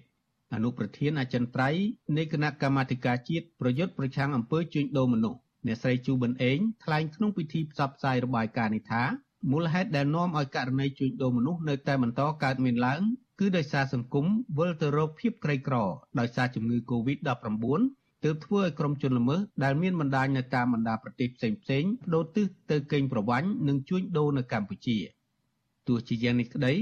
[0.54, 1.82] អនុប្រធានអចិន្ត្រៃយ៍
[2.16, 9.02] នៃគណៈកម្មាធិការជាតិប្រយុទ្ធប្រឆាំងអំពើជួញដូរមនុស្សអ្នកស្រីជូប៊ុនអេងថ្លែងក្នុងពិធីផ្សព្វផ្សាយរបាយការណ៍នេះថា
[9.50, 13.02] មូលហេតុដែលនាំឲ្យករណីជួញដូរមនុស្សនៅតែបន្តកើតមានឡើង
[13.40, 14.26] គឺដោយសារសង្គម
[14.58, 15.76] វិលទៅរកភាពក្រីក្រ
[16.18, 24.98] ដោយសារជំងឺ Covid-19 ទើបធ្វើឲ្យក្រុមជនល្មើសដែលមានបណ្ដាញនៅតាមបណ្ដាប្រទេសផ្សេងផ្សេងបដូរទិសទៅកេងប្រវ័ញ្ចនិងជួញដូរនៅកម្ពុជា
[25.88, 26.74] ទោះជាយ៉ាងនេះក្តី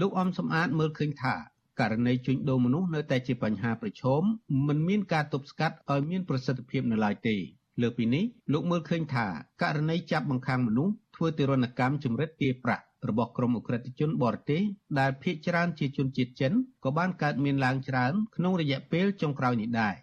[0.00, 1.34] លោកអំសំអាតមើលឃើញថា
[1.80, 4.22] ករណីជួញដូរមនុស្សនៅតែជាបញ្ហាប្រឈម
[4.66, 7.36] មិនមានការទប់ស្កាត់ឲ្យមានប្រសិទ្ធភាពនៅឡើយទេ
[7.82, 9.26] លើពីនេះលោកមើលឃើញថា
[9.62, 14.62] ករណីចាប់បង្ខាំងមនុស្សធ្វើទារុណកម្មជំរិតទារប្រាក់របស់ក្រុមអ ுக ្រិតជនបរទេស
[14.98, 16.52] ដែលភ ieck ច្រើនជាជនជាតិចិន
[16.84, 19.94] ក៏បានកើតមានឡើងច្រើនក្នុងរយៈពេលចុងក្រោយនេះដែរ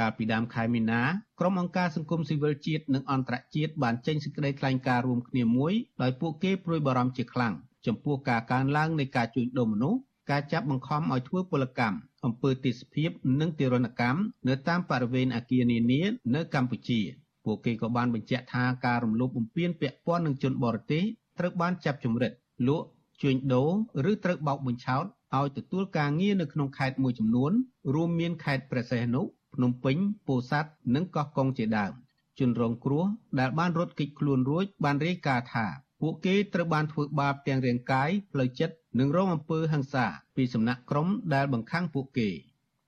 [0.00, 1.02] កាលពីដើមខែមីនា
[1.40, 7.54] ក្រុមអង្គការសង្គមស៊ីវិលជាតិនិងអន្តរជាតិបានចេញសេចក្តីថ្លែងការណ៍រួមគ្នាមួយដោយពួកគេព្រួយបារម្ភជាខ្លាំង
[7.86, 9.98] ចំពោះការកើនឡើងនៃការជួញដូរមនុស្ស
[10.30, 13.10] ការចាប់បង្ខំឲ្យធ្វើពលកម្មអំពើទេសភាព
[13.40, 16.00] និងទារុណកម្មនៅតាមបរិវេណអគារនានា
[16.34, 17.00] នៅកម្ពុជា
[17.44, 21.04] ពួកគេក៏បានបញ្ជាក់ថាការរំលោភបំពានពាក់ព័ន្ធនឹងជនបរទេស
[21.38, 22.32] ត្រូវបានចាប់ជំរិត
[22.68, 22.86] លក់
[23.22, 23.64] ជួញដូ
[24.04, 25.04] រឬត្រូវបោកបញ្ឆោត
[25.38, 27.52] ឲ្យទទួលការងារនៅក្នុងខេត្តមួយចំនួន
[27.94, 29.22] រួមមានខេត្តព្រះសីហនុ
[29.60, 29.96] ភ្នំពេញ
[30.26, 31.92] ពោធិ៍សាត់និងកោះកុងជាដើម
[32.38, 33.04] ជនរងគ្រោះ
[33.40, 35.66] ដែលបានរត់គេចខ្លួនរួចបានរាយការណ៍ថា
[36.00, 42.28] ពួកគេត្រូវបានធ្វើបាបទាំងរាងកាយផ្លូវចិត្តនិងរងអំពើហិង្សាពីសំណាក់ក្រុមដែលបង្ខាំងពួកគេ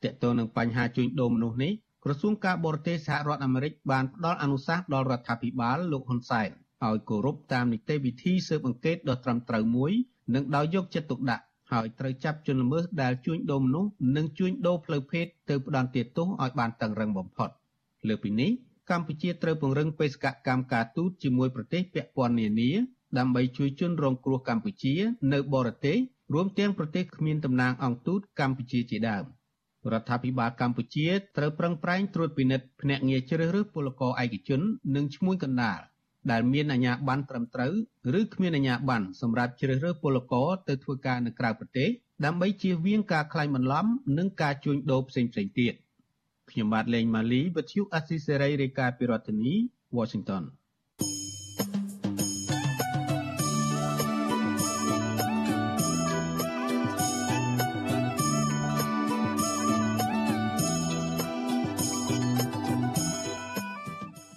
[0.02, 1.72] តកតងនឹងបញ្ហាជួញដូរមនុស្សនេះ
[2.04, 6.50] ក្រសួងការបរទេសសហរដ្ឋអាមេរិកបានផ្ដល់អនុសាសន៍ដល់រដ្ឋាភិបាលលោកហ៊ុនសែន
[6.87, 9.92] ឲ្យគោរពតាមនីតិវិធីស៊ើបអង្កេតដ៏ត្រឹមត្រូវមួយ
[10.35, 17.50] និងដោយយកចិត្តទុកដាក់ ហើយត្រូវចាប់ជនល្មើសដែលជួញដូរមនុស្សនិងជួញដូរផ្លូវភេទទៅផ្ដន្ទាទោសឲ្យបានតឹងរឹងបំផុត
[18.08, 18.50] លើពីនេះ
[18.90, 22.70] កម្ពុជាត្រូវពង្រឹងបេសកកម្មការទូតជាមួយប្រទេសពាក់ព័ន្ធនានា
[23.18, 24.94] ដើម្បីជួយជនរងគ្រោះកម្ពុជា
[25.32, 25.96] នៅបរទេស
[26.35, 29.24] រួមទាំងប្រទេសគ្មានតំណាងអង្គទូតកម្ពុជាជាដើម
[29.92, 34.61] រដ្ឋាភិបាលកម្ពុជាត្រូវប្រឹងប្រែងត្រួតពិនិត្យភ្នាក់ងារជ្រើសរើសពលករឯកជន
[34.94, 35.80] និងឈ្មួញកណ្ដាល
[36.30, 37.72] ដែលមានអាជ្ញាប័ណ្ណត្រឹមត្រូវ
[38.18, 41.88] ឬគ្មានអាជ្ញាប័ណ្ណសម្រាប់ជ្រើសរើសពលករទៅធ្វើការនៅក្រៅប្រទេស
[42.24, 43.87] ដើម្បីជៀសវាងការក្លែងបន្លំ
[44.18, 45.74] និងការជួញដូរផ្សេងៗទៀត
[46.50, 49.52] ខ្ញុំបាទលេងម៉ាលីវិទ្យុអស៊ីសេរីរាយការណ៍ពីរដ្ឋធានី
[49.96, 50.42] Washington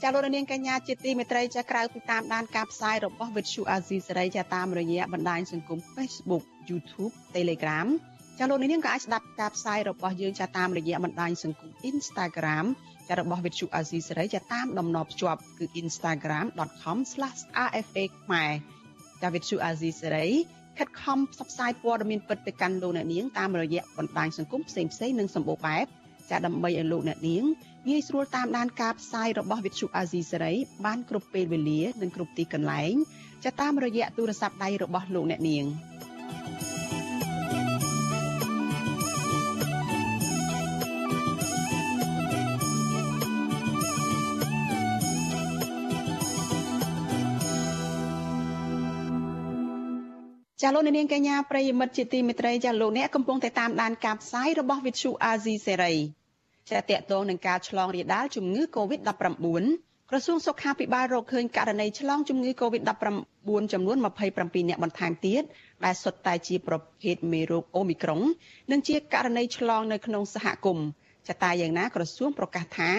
[0.08, 7.88] ចាលោកនាងកញ្ញាជាទីមេត្រីចាក្រៅពីតាមដានការផ្សាយរបស់វិទ្យុអាស៊ីសេរីចាតាមរយៈបណ្ដាញសង្គម Facebook YouTube Telegram
[8.40, 12.66] ចាលោកនាងក៏អាចស្ដាប់ការផ្សាយរបស់យើងចាតាមរយៈបណ្ដាញសង្គម Instagram
[13.10, 18.52] ចារបស់វិទ្យុអាស៊ីសេរីចាតាមតំណភ្ជាប់គឺ instagram.com/rfa ខ្មែរ
[19.22, 20.28] ចាវិទ្យុអាស៊ីសេរី
[20.78, 25.86] ខិតខំផ្សព្វផ្សាយព័ត៌មានពិតទៅកាន់លោកអ្នកនាងតាមរយៈបណ្ដាញសង្គមផ្សេងៗនិងសម្បូរបែប
[26.30, 27.44] ចាដើម្បីឲ្យលោកអ្នកនាង
[27.90, 30.54] ងាយស្រួលតាមដានការផ្សាយរបស់វិទ្យុអាស៊ីសេរី
[30.86, 32.94] បានគ្រប់ពេលវេលានិងគ្រប់ទីកន្លែង
[33.46, 35.66] ចាតាមរយៈទូរស័ព្ទដៃរបស់លោកអ្នកនាង
[50.68, 55.94] ចាលោកនាងកញ្ញាប្រិយមិត្តជាទីមេត្រីចាលោកអ្នកកំពុងតែតាមដានការផ្សាយរបស់វិទ្យុអាស៊ីសេរី
[56.70, 59.64] ចាតកតងនឹងការឆ្លងរាលដាលជំងឺ Covid-19
[60.10, 62.92] ក្រសួងសុខាភិបាលរកឃើញករណីឆ្លងជំងឺ Covid-19
[63.74, 65.44] ចំនួន27អ្នកបន្ថែមទៀត
[65.86, 68.22] ដែលសុទ្ធតែជាប្រភេទមេរោគអូមីក្រុង
[68.72, 70.88] និងជាករណីឆ្លងនៅក្នុងសហគមន៍
[71.28, 72.92] ចតាយ៉ាងណាក្រសួងប្រកាសថា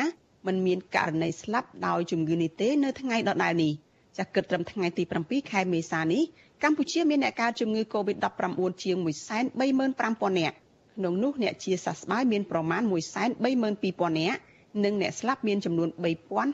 [0.46, 3.74] มันមានករណីស្លាប់ដោយជំងឺនេះទេនៅថ្ងៃដដែលនេះ
[4.18, 6.22] ចាគិតត្រឹមថ្ងៃទី7ខែមេសានេះ
[6.64, 10.57] កម្ពុជាមានអ្នកកើតជំងឺ Covid-19 ជាង135,000នាក់
[10.97, 14.40] ក្នុងនោះអ្នកជាសះស្បើយមានប្រមាណ132,000នាក់
[14.85, 15.88] និងអ្នកស្លាប់មានចំនួន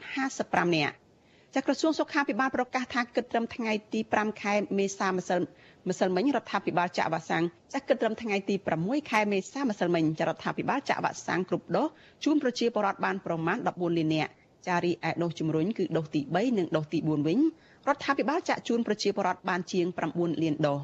[0.05, 0.95] 3055នាក់
[1.55, 5.41] ចាក្រសួងសុខាភិបាលប្រកាសថាគិតត្រឹមថ្ងៃទី5ខែមេសាម្សិល
[5.88, 11.88] ម្សិលមិញរដ្ឋាភិបាលចាក់វ៉ាក់សាំងចាស់គិតត្រឹមថ្ងៃទី6ខែមេសាម្សិលមិញចារដ្ឋាភិបាលចាក់វ៉ាក់សាំងគ្រប់ដូស
[12.25, 14.31] ជូនប្រជាពលរដ្ឋបានប្រមាណ14លាននាក់
[14.69, 17.38] ចារីឯដូសជំរុញគឺដូសទី3និងដូសទី4វិញ
[17.88, 20.81] រដ្ឋាភិបាលចាក់ជូនប្រជាពលរដ្ឋបានជាង9លានដូស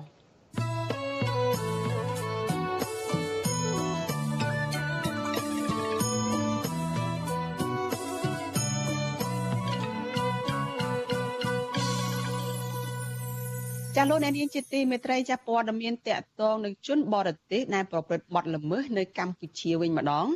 [13.97, 20.27] ចាលោកអ្នកនាងជាទីមេត្រីចាព័ត៌មានតកតងនឹងជនបរទេសដែលប្រព្រឹត្តបទល្មើសនៅកម្ពុជាវិញម្ដង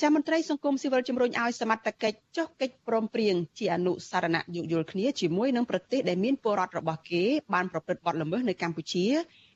[0.00, 7.22] ចាមន្ត្រីសង្គមស៊ីវិលជំរុញឲ្យសមត្ថកិច្ចចុះកិច្ចព្រមព្រៀងជាអនុសារណៈយោគយល់គ្នាជាមួយនឹងប្រទេសដែលមានពលរដ្ឋរបស់គេ
[7.54, 9.06] បានប្រព្រឹត្តបទល្មើសនៅកម្ពុជា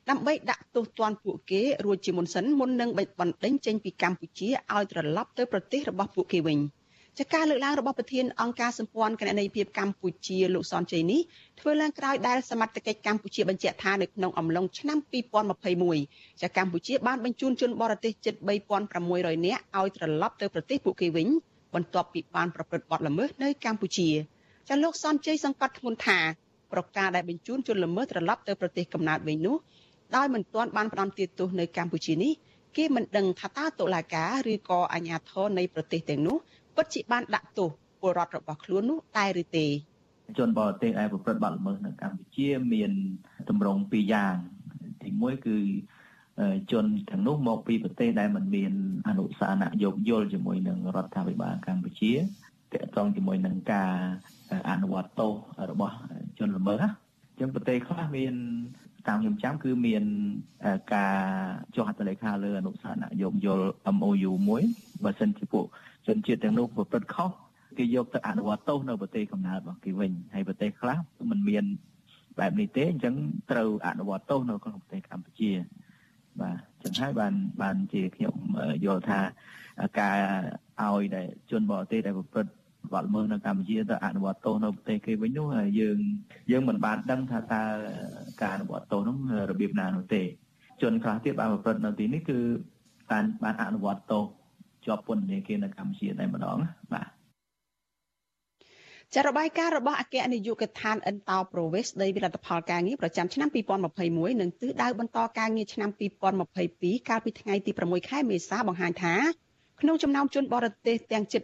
[0.09, 6.59] ដើម្បីដាក់ទោសទណ្ឌពួកគេរួចជាមុនសិនមុននឹងបណ្ដេញចេញពីកម្ពុជាឲ្យត្រឡប់ទៅប្រទេសរបស់ពួកគេវិញ។
[7.19, 11.21] ចាការលើកឡើងរបស់ប្រធានអង្គការសម្ព័ន្ធគណនេយ្យភាពកម្ពុជាលោកសនជ័យនេះ
[11.59, 14.97] ធ្វើឡើងក្រោយដែលសមត្ថកិច្ចកម្ពុជាបញ្ជាក់ថានៅក្នុងអំឡុងឆ្នាំ
[15.85, 18.35] 2021ចាកម្ពុជាបានបញ្ជូនជនបរទេសជិត
[18.89, 21.27] 3600នាក់ឲ្យត្រឡប់ទៅប្រទេសពួកគេវិញ
[21.75, 24.09] បន្ទាប់ពីបានប្រព្រឹត្តបទល្មើសនៅកម្ពុជា
[24.67, 26.19] ចាលោកសនជ័យសង្កត់ធ្ងន់ថា
[26.71, 29.57] ប្រការដែលបញ្ជូនជនល្មើសត្រឡប់ទៅប្រទេសកំណើតវិញនោះ
[30.15, 32.33] ដោយមិនទាន់បានផ្ដន្ទាទោសនៅកម្ពុជានេះ
[32.77, 36.37] គេមិនដឹងថាតើតុលាការឬក៏អាជ្ញាធរនៃប្រទេសទាំងនោះ
[36.77, 37.69] ពិតជាបានដាក់ទោស
[38.01, 39.65] ពលរដ្ឋរបស់ខ្លួននោះដែរឬទេ
[40.37, 42.91] ជនបរទេសដែលប្រព្រឹត្តបទល្មើសនៅកម្ពុជាមាន
[43.49, 44.35] ទម្រង់ពីរយ៉ាង
[45.03, 45.57] ទីមួយគឺ
[46.71, 48.73] ជនទាំងនោះមកពីប្រទេសដែលមិនមាន
[49.07, 52.19] អនុសាសនៈយោគយល់ជាមួយនឹងរដ្ឋាភិបាលកម្ពុជាត
[52.73, 53.93] កតងជាមួយនឹងការ
[54.69, 55.31] អនុវត្តទោស
[55.71, 55.95] របស់
[56.39, 56.89] ជនល្មើសណា
[57.31, 58.33] អញ្ចឹងប្រទេសខ្លះមាន
[59.07, 60.03] តាមខ្ញុំចាំគឺមាន
[60.93, 61.17] ការ
[61.75, 64.63] ចុះហត្ថលេខាលើអនុសាសនៈយោគយល់ MOU មួយ
[65.03, 65.65] បើសិនជាពួក
[66.07, 67.31] ជនជាតិទាំងនោះប្រព្រឹត្តខុស
[67.77, 70.99] គេយកទៅអនុវត្តទោសនៅប្រទេសកំណើតរបស់គេវិញហើយប្រទេសខ្លះ
[71.31, 71.65] มันមាន
[72.39, 73.15] បែបនេះទេអញ្ចឹង
[73.51, 75.51] ត្រូវអនុវត្តទោសនៅក្នុងប្រទេសកម្ពុជា
[76.41, 78.35] បាទចឹងហើយបានបានជាខ្ញុំ
[78.85, 79.19] យល់ថា
[79.99, 80.17] ការ
[80.83, 82.53] ឲ្យដែលជនបរទេសដែលប្រព្រឹត្ត
[82.93, 85.47] បទល្មើសនៅកម្ពុជាទៅអនុវត្តទោសនៅប្រទេសគេវិញនោះ
[85.79, 85.97] យើង
[86.51, 87.63] យើងមិនបានដឹងថាតើ
[88.41, 89.17] ការអនុវត្តទោសនោះ
[89.49, 90.21] របៀបណានោះទេ
[90.81, 92.39] ជនខ្លះទៀតបានប្រព្រឹត្តនៅទីនេះគឺ
[93.11, 94.23] បានបានអនុវត្តទោស
[94.87, 96.57] ជាប់ពន្ធនាគារនៅកម្ពុជាតែម្ដង
[96.93, 97.07] បាទ
[99.15, 105.89] ចារបាយការណ៍របស់អគ្គនាយកដ្ឋានអិនតោប្រូវេសដីវិលទ្ធផលការងារប្រចាំឆ្នាំ2021និងទិសដៅបន្តការងារឆ្នាំ
[106.49, 109.15] 2022កាលពីថ្ងៃទី6ខែមេសាបង្ហាញថា
[109.81, 111.41] ក្នុងចំណោមជនបរទេសទាំងជិត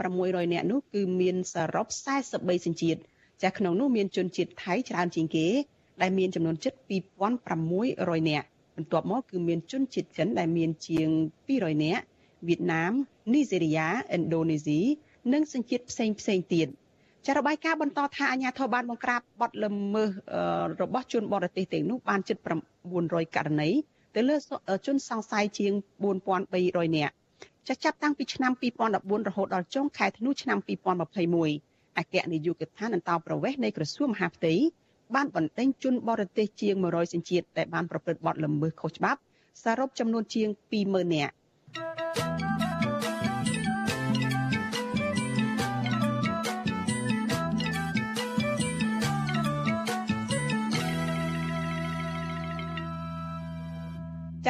[0.00, 1.86] 3600នាក់នោះគឺមានសរុប
[2.26, 3.00] 43សញ្ជាតិ
[3.42, 5.46] ចាក្នុងនោះមានជនជាតិថៃច្រើនជាងគេ
[6.02, 6.72] ដែលមានចំនួនជិត
[7.50, 8.46] 2600នាក់
[8.76, 11.08] បន្ទាប់មកគឺមានជនជាតិចិនដែលមានជាង
[11.48, 12.04] 200នាក់
[12.48, 12.92] វៀតណាម
[13.32, 14.80] នីហ្សេរីយ៉ាឥណ្ឌូនេស៊ី
[15.32, 16.68] និងសញ្ជាតិផ្សេងផ្សេងទៀត
[17.26, 20.10] ចាររបាយការណ៍បន្តថាអាជ្ញាធរបានបង្ក្រាបបទល្មើស
[20.82, 22.36] របស់ជនបរទេសទាំងនោះបានជិត
[22.86, 23.70] 900ករណី
[24.14, 24.36] ទៅលើ
[24.86, 25.72] ជនសង្ស័យជាង
[26.30, 27.14] 4300នាក់
[27.68, 28.52] ចាចាប់តាំងពីឆ្នាំ
[28.90, 30.58] 2014រហូតដល់ចុងខែធ្នូឆ្នាំ
[31.28, 34.54] 2021អគ្គនាយកដ្ឋានអន្តោប្រវេសន៍នៃក្រសួងមហាផ្ទៃ
[35.14, 39.20] បានបណ្ដេញជនបរទេសជាង100សញ្ជាតិដែលបានប្រព្រឹត្តបទល្មើសខុសច្បាប់
[39.62, 40.48] សរុបចំនួនជាង
[40.82, 41.34] 20000នាក់
[41.72, 41.78] ចា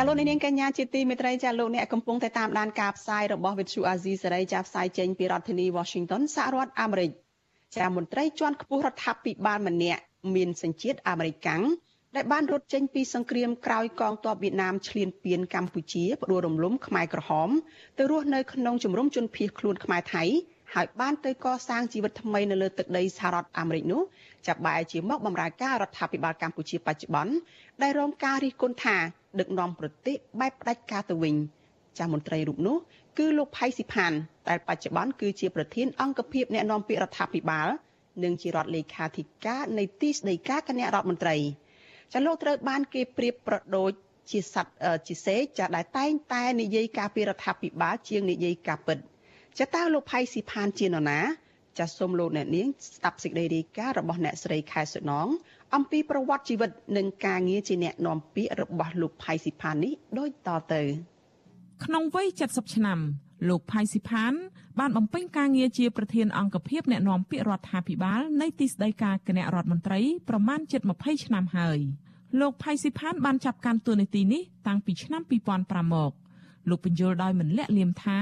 [0.07, 7.11] លោកនាងកញ្ញាជាទីមេត្រីចាលោកអ្នកកំពុងតែតាមដានការផ្សាយរបស់ Vithu Azizi សេរីចាផ្សាយចេញពីរដ្ឋធានី Washington សហរដ្ឋអាមេរិក
[7.77, 10.03] ចាមន្ត្រីជាន់ខ្ពស់រដ្ឋាភិបាលម្នាក់
[10.35, 11.63] មានសញ្ជាតិអាមេរិកាំង
[12.17, 17.51] ដែលបានរត់ចេញពីសង្គ្រាមក្រោយកងទ័ពវៀតណាមឈ្លានពានកម្ពុជាផ្ដួលរំលំខ្មែរក្រហម
[17.99, 20.25] ទៅរស់នៅក្នុងជំរំជនភៀសខ្លួនខ្មែរថៃ
[20.75, 24.03] ហើយបានទៅកសាងជីវិតថ្មីនៅលើទឹកដីសហរដ្ឋអាមេរិកនោះ
[24.47, 27.35] ចាប់បែរជាមកបម្រើការរដ្ឋាភិបាលកម្ពុជាបច្ចុប្បន្ន
[27.83, 28.97] ដែលរងការរិះគន់ថា
[29.41, 31.35] ដឹកនាំប្រទេសបែបផ្ដាច់ការទៅវិញ
[31.99, 32.77] ចាស់មន្ត្រីរូបនោះ
[33.19, 34.13] គឺលោកផៃស៊ីផាន
[34.49, 37.69] ដែលបច្ចុប្បន្នគឺជាប្រធានអង្គភិបអ្នកណែនាំពាក្យរដ្ឋាភិបាល
[38.25, 41.37] និងជារដ្ឋលេខាធិការនៃទីស្តីការគណៈរដ្ឋមន្ត្រី
[42.13, 43.91] ចាលោកត្រូវបានគេប្រៀបប្រដូច
[44.31, 44.73] ជាសត្វ
[45.09, 48.99] ជាសេចាដែលតែងតែនិយាយការពីរដ្ឋាភិបាលជាងនិយាយការពិត
[49.59, 51.21] ចាតើលោកផៃស៊ីផានជានរណា
[51.79, 55.29] ចាសសូមលោកអ្នកនាងស្ដាប់សេចក្តីរាយការណ៍របស់អ្នកស្រីខែសុណង
[55.75, 60.83] អំពីប្រវត្តិជីវិតនិងការងារជាអ្នកនាំពាក្យរបស់លោកផៃស៊ីផាននេះដូចតទៅ
[61.85, 62.99] ក្នុងវ័យ70ឆ្នាំ
[63.49, 64.33] លោកផៃស៊ីផាន
[64.79, 71.79] បានបំពេញការងារជាប្រធានអង្គភិបអ្នកណែនាំពាក្យរដ្ឋាភិបាលនៃទីស្តីការគណៈរដ្ឋមន្ត្រីប្រមាណជិត20ឆ្នាំហើយ
[72.41, 75.23] លោកផៃស៊ីផានបានចាប់កាន់តួនាទីនេះតាំងពីឆ្នាំ
[75.59, 76.13] 2005មក
[76.69, 78.19] លោកបញ្យល់ដោយមិនលាក់លៀមថា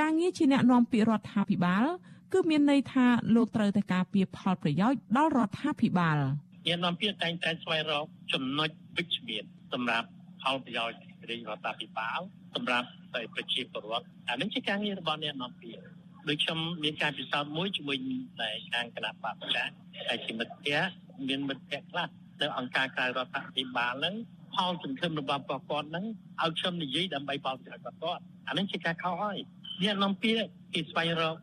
[0.00, 1.84] ការងារជាអ្នកណែនាំពាក្យរដ្ឋាភិបាល
[2.32, 6.18] គឺមានន័យថាលោកត្រូវតែការពារផលប្រយោជន៍ដល់រដ្ឋាភិបាល
[6.66, 10.08] អ្នកនាំពាក្យតែងតែស្វែងរកចំណុចវិជ្ជមានសម្រាប់
[10.44, 10.98] ផលប្រយោជន៍
[11.30, 12.20] រាជរដ្ឋាភិបាល
[12.54, 15.82] សម្រាប់តែប្រជាពលរដ្ឋអានេះជាការងាររបស់អ្នកនាំពាក្យ
[16.28, 17.98] ដូចខ្ញុំមានការពិសោធន៍មួយជាមួយ
[18.40, 19.62] តែខាងគណៈបព្វជិ
[20.08, 20.92] តែជាមិត្តភ័ក្តិ
[21.28, 22.08] មានមិត្តភ័ក្តិខ្លះ
[22.40, 24.14] នៅអង្គការក្រៅរដ្ឋាភិបាលហ្នឹង
[24.54, 26.04] ផលសង្ឃឹមរបស់ពួកគាត់ហ្នឹង
[26.42, 29.38] ឲ្យខ្ញុំនិយាយដើម្បីផលប្រយោជន៍របស់គាត់អានេះជាការខុសហើយ
[29.82, 30.42] អ្នកនាំពាក្យ
[30.74, 31.36] គេស្វែងរក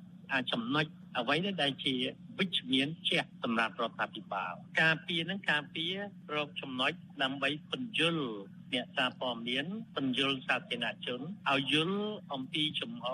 [0.52, 0.86] ចំណុច
[1.18, 1.96] អ្វីដែលជា
[2.40, 5.86] វិជ្ជមានជាសម្រាប់រដ្ឋាភិបាលការពៀនឹងការពៀ
[6.36, 6.92] រកចំណុច
[7.24, 8.18] ដើម្បីបញ្យល
[8.74, 9.66] អ្នកសារព័ត៌មាន
[9.96, 12.00] បញ្យលសាធារណជនឲ្យយល់
[12.34, 13.06] អំពីចំហ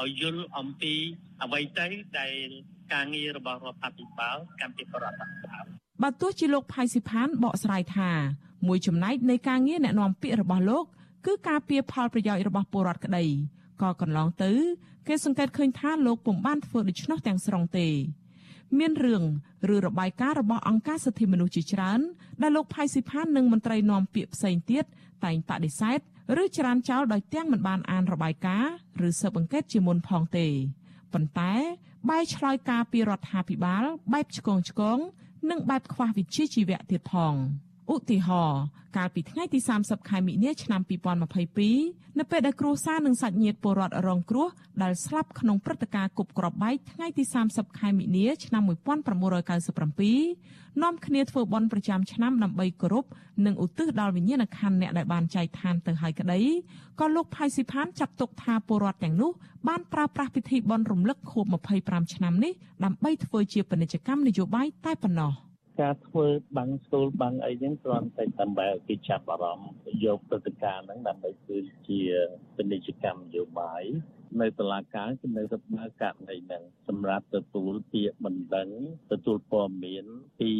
[0.00, 0.94] ឲ្យយល់អំពី
[1.42, 1.86] អ្វីទៅ
[2.18, 2.48] ដែល
[2.92, 5.64] ការងាររបស់រដ្ឋាភិបាលកម្មពីរដ្ឋាភិបាល
[6.02, 8.10] បើទោះជាលោកផៃស៊ីផានបកស្រាយថា
[8.68, 10.84] មួយចំណែកនៃការងារអ្នកណែនាំពាក្យរបស់លោក
[11.26, 13.24] គឺការពៀផលប្រយោជន៍របស់ពលរដ្ឋក្តី
[13.82, 14.52] ក៏កន្លងទៅ
[15.06, 17.88] គេសង្កេតឃើញថាលោកពុំបានធ្វើដូច្នោះទាំងស្រុងទេ
[18.78, 19.24] មានរឿង
[19.74, 22.00] ឬរបាយការណ៍របស់អង្គការសិទ្ធិមនុស្សជាច្រើន
[22.42, 24.84] ដែលលោកផៃស៊ីផាននិងមន្ត្រីនាំពាក្យផ្សេងទៀត
[25.24, 25.98] តែងបដិសេធ
[26.42, 28.72] ឬច្រានចោលដោយទាំងមិនបានអានរបាយការណ៍
[29.08, 30.46] ឬស៊ើបអង្កេតជាមុនផងទេ
[31.12, 31.52] ប៉ុន្តែ
[32.08, 34.98] បែរឆ្លើយការពីរដ្ឋាភិបាលបែបឆ្កងឆ្កង
[35.50, 37.34] និងបែបខ្វះវិជ្ជាជីវៈទៀតផង
[37.94, 38.62] ឧទាហរណ៍
[38.96, 40.80] កាលពីថ្ងៃទី30ខែមិនិនាឆ្នាំ
[41.46, 44.48] 2022នៅពេលដែលគ្រួសារនិងសាច់ញាតិពលរដ្ឋរងគ្រោះ
[44.82, 53.04] ដែលស្លាប់ក្នុងព្រឹត្តិការណ៍គប់គ្រាប់បែកថ្ងៃទី30ខែមិនិនាឆ្នាំ1997នាំគ្នាធ្វើបុណ្យប្រចាំឆ្នាំដើម្បីគោរព
[53.46, 56.40] និងឧទ្ទិសដល់វិញ្ញាណក្ខន្ធអ្នកដែលបានចែកឋានទៅហើយក្តី
[57.00, 59.30] ក៏លោកផៃស៊ីផានចាត់ទុកថាពលរដ្ឋទាំងនោះ
[59.68, 61.44] បានប្រើប្រាស់ពិធីបុណ្យរំលឹកខួប
[61.80, 62.52] 25ឆ្នាំនេះ
[62.84, 65.32] ដើម្បីធ្វើជាពាណិជ្ជកម្មនយោបាយតែប៉ុណ្ណោះ។
[65.80, 69.70] ការធ្វើបាំងស្ទូលបាំងអីហ្នឹងគ្រាន់តែដើម្បីឲ្យគេចាប់អារម្មណ៍
[70.04, 71.58] យកព្រឹត្តិការណ៍ហ្នឹងដើម្បីធ្វើ
[71.88, 72.00] ជា
[72.56, 73.82] ពាណិជ្ជកម្មនយោបាយ
[74.40, 78.68] នៅតុលាការគឺនៅតែបើករណីហ្នឹងសម្រាប់ទទួលពាក្យបណ្ដឹង
[79.12, 80.04] ទទួលព័ត៌មាន
[80.40, 80.52] ពី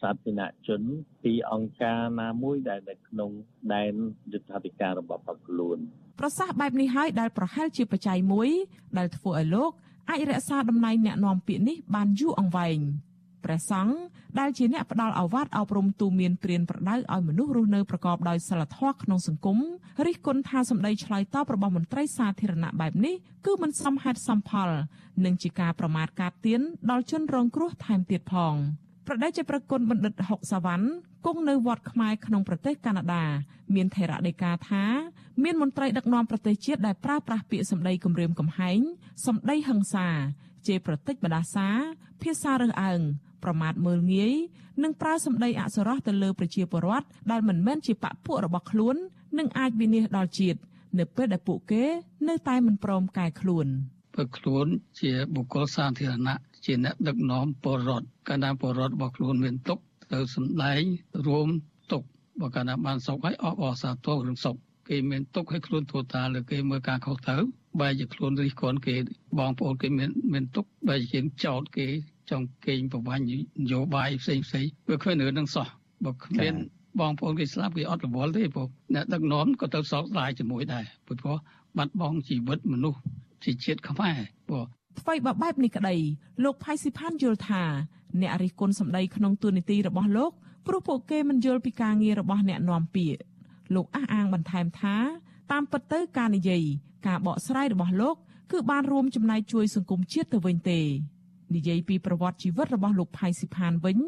[0.00, 0.82] សាធារណជន
[1.24, 3.30] ពីអង្គការណាមួយដែលនៅក្នុង
[3.74, 3.92] ដែន
[4.32, 5.78] យុទ្ធសាស្ត្រការរបស់បកខ្លួន
[6.20, 8.50] ប្រសាសន៍បែបនេះហើយដែលប្រហែលជាបច្ច័យមួយ
[8.98, 9.70] ដែលធ្វើឲ្យលោក
[10.10, 12.78] អាចរក្សាតំណែងអ្នកនាំពាក្យនេះបានយូរអង្វែង
[13.46, 13.94] ព្រះសង្ឃ
[14.38, 19.58] ដែលជាអ្នកផ្ដល់ឱវាទអប់រំទូមានព្រានប្រដៅឲ្យមនុស្សរស់នៅប្រកបដោយសិលធម៌ក្នុងសង្គម
[20.06, 23.14] រិះគន់ថាសម្ដីឆ្លើយតបរបស់មន្ត្រីសាធារណៈបែបនេះ
[23.46, 24.70] គឺមិនសមហេតុសមផល
[25.24, 28.54] និងជាការប្រមាថការទៀនដល់ជនរងគ្រោះថែមទៀតផង
[29.06, 30.86] ប្រដេជប្រគុណបណ្ឌិតហុកសាវ៉ាន់
[31.26, 33.24] គង់នៅវត្តខ្មែរក្នុងប្រទេសកាណាដា
[33.74, 34.84] មានថេរដីកាថា
[35.44, 38.80] មានមន្ត្រីដឹកនាំប្រទេសជាតិដែលប្រើប្រាស់ពាក្យសម្ដីគំរាមកំហែង
[39.26, 40.08] សម្ដីហិង្សា
[40.68, 41.68] ជេរប្រតិចបដាសា
[42.22, 43.00] ភាសារើសអើង
[43.44, 44.32] ប្រមាថមើលងាយ
[44.82, 48.96] និងប្រើសម្ដីអសុរោះទៅលើប្រជាពលរដ្ឋដែលមិនមែនជាបពពួករបស់ខ្លួន
[49.38, 50.58] និងអាចវិនិច្ឆ័យដល់ជាតិ
[50.98, 51.84] នៅពេលដែលពួកគេ
[52.28, 53.66] នៅតែមិនព្រមកែខ្លួន
[54.14, 54.66] ព្រោះខ្លួន
[55.00, 59.78] ជាបុគ្គលសាធារណៈជាអ្នកដឹកនាំពលរដ្ឋកាលណាពលរដ្ឋរបស់ខ្លួនមានទុក
[60.12, 60.82] ទៅសម្ដែង
[61.26, 61.48] រួម
[61.92, 62.02] ទុក
[62.40, 64.56] បើកាលណាបានសុខហើយអបអរសាទររឿងសុខ
[64.88, 67.42] គេមានទុកឲ្យខ្លួនទូតាលើគេមើលការខុសត្រូវ
[67.80, 68.94] បែរជាខ្លួនរិះគន់គេ
[69.38, 71.86] បងប្អូនគេមានមានទុកបែរជាចោតគេ
[72.30, 73.32] ចង់កេងប្រវាញ់ន
[73.72, 75.68] យោបាយផ្សេងផ្សេងវាគ្មានរឿងនឹងសោះ
[76.04, 76.54] បើគ្មាន
[77.00, 81.36] បងប្អូនគេស្លាប់គេអត់រវល់ទេព្រោះអ្នកដឹកនាំក៏ទៅសោកស្ដាយជាមួយដែរព្រោះ
[81.76, 83.00] បាត់បង់ជីវិតមនុស្ស
[83.44, 84.18] ជាជាតិខ្មែរ
[84.48, 84.64] ព្រោះ
[85.00, 85.96] ថ្មីបើបែបនេះក្តី
[86.44, 87.62] លោកផៃស៊ីផានយល់ថា
[88.22, 90.32] អ្នករិះគន់សម្ដីក្នុងទូនីតិរបស់លោក
[90.66, 93.20] ព្រោះពួកគេមិនយល់ពីការងាររបស់អ្នកនាំពាក្យ
[93.74, 94.96] លោកអះអាងបន្ថែមថា
[95.52, 96.62] តាមពិតទៅការនិយាយ
[97.06, 98.16] ការបកស្រាយរបស់លោក
[98.52, 100.80] គឺបានរួមចំណែកជួយសង្គមជាតិទៅវិញទេ
[101.54, 103.98] និយាយពីប្រវត្តិជីវិតរបស់លោកផៃស៊ីផានវិញ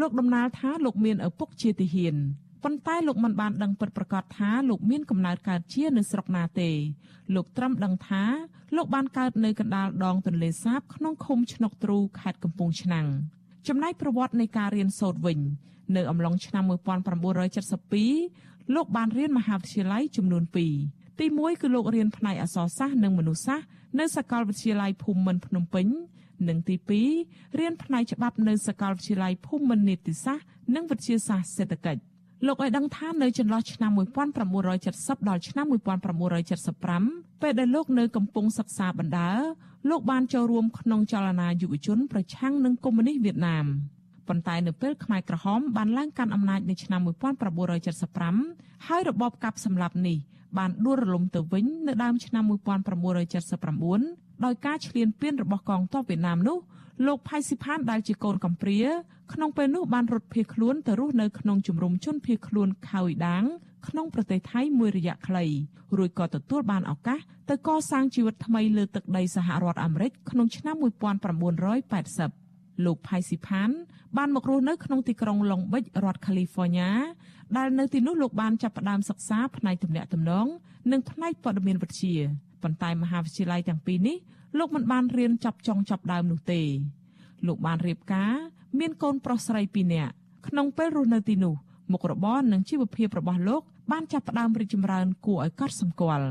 [0.00, 2.16] លោកដំណាលថាលោកមានឪពុកជាទាហាន
[2.64, 6.70] ប៉ុន្តែលោកមិនបានដឹងពិតប្រាកដថាលោកមានកំណើតកើតជានៅស្រុកណាទេ
[7.34, 8.22] លោកត្រឹមដឹងថា
[8.76, 13.06] លោកបានកើតនៅកណ្ដាលដងទន្លេសាបក្នុងឃុំឆ្នុកទ្រូខេត្តកំពង់ឆ្នាំង
[13.68, 15.38] ចំណែកប្រវត្តិនៃការរៀនសូត្រវិញ
[15.96, 23.66] នៅអំឡុងឆ្នាំ1972 លោកបានរៀនមហាវិទ្យាល័យចំនួន2ទី1គឺលោករៀនផ្នែកអក្សរសាស្ត្រនិងមនុស្សសាស្ត្រ
[23.98, 25.86] នៅសាកលវិទ្យាល័យភូមិន្ទភ្នំពេញ
[26.48, 26.76] និងទី
[27.18, 32.02] 2រៀនផ្នែកច្បាប់នៅសាកលវិទ្យាល័យភូមិន្ទនីតិសាស្ត្រនិងវិទ្យាសាស្ត្រសេដ្ឋកិច្ច
[32.46, 33.90] លោកឲ្យដឹងថានៅចន្លោះឆ្នាំ
[34.60, 39.30] 1970ដល់ឆ្នាំ1975ពេលដែលលោកនៅកំពុងសិក្សាបណ្ដើ
[39.90, 43.66] លោកបានចូលរួមក្នុងចលនាយុវជនប្រឆាំងនឹងកុម្មុយនីសវៀតណាម
[44.28, 47.00] ប៉ុន្តែនៅពេលខ្មែរក្រហមបានឡើងកាន់អំណាចនៅឆ្នាំ
[47.92, 50.18] 1975ហើយរបបកាប់សម្លាប់នេះ
[50.58, 56.58] បានដួលរលំទៅវិញនៅដើមឆ្នាំ1979ដោយការឈ្លានពានរបស់កងទ័ពវៀតណាមនោះ
[57.06, 58.80] លោកផៃស៊ីផានដែលជាកូនកំព្រា
[59.32, 63.44] ក្នុងពេលនោះបានរត់ភៀសខ្លួនទៅរស់នៅក្នុងជំរំជនភៀសខ្លួនខៅដាង
[63.88, 65.44] ក្នុងប្រទេសថៃមួយរយៈខ្លី
[65.96, 67.20] រួចក៏ទទួលបានឱកាស
[67.50, 72.41] ទៅកសាងជីវិតថ្មីលើទឹកដីសហរដ្ឋអាមេរិកក្នុងឆ្នាំ1980
[72.84, 73.70] លោកផៃស៊ីផាន
[74.16, 76.90] បានមករស់នៅក្នុងទីក្រុងឡុងបិចរដ្ឋ California
[77.56, 80.46] ដែលនៅទីនោះលោកបានចាប់ផ្ដើមសិក្សាផ្នែកទំនាក់ទំនង
[80.92, 82.16] និងផ្នែកព័ត៌មានវិទ្យា
[82.62, 84.16] ប៉ុន្តែមហាវិទ្យាល័យទាំងពីរនេះ
[84.58, 86.62] លោកមិនបានរៀនចាប់ចុងចាប់ដើមនោះទេ
[87.46, 88.34] លោកបានរៀបការ
[88.78, 90.12] មានកូនប្រុសស្រី2នាក់
[90.46, 91.54] ក្នុងពេលរស់នៅទីនោះ
[91.92, 93.62] មុខរបរនិងជីវភាពរបស់លោក
[93.92, 96.26] បានចាប់ផ្ដើមរីកចម្រើនគួរឲ្យកត់សម្គាល់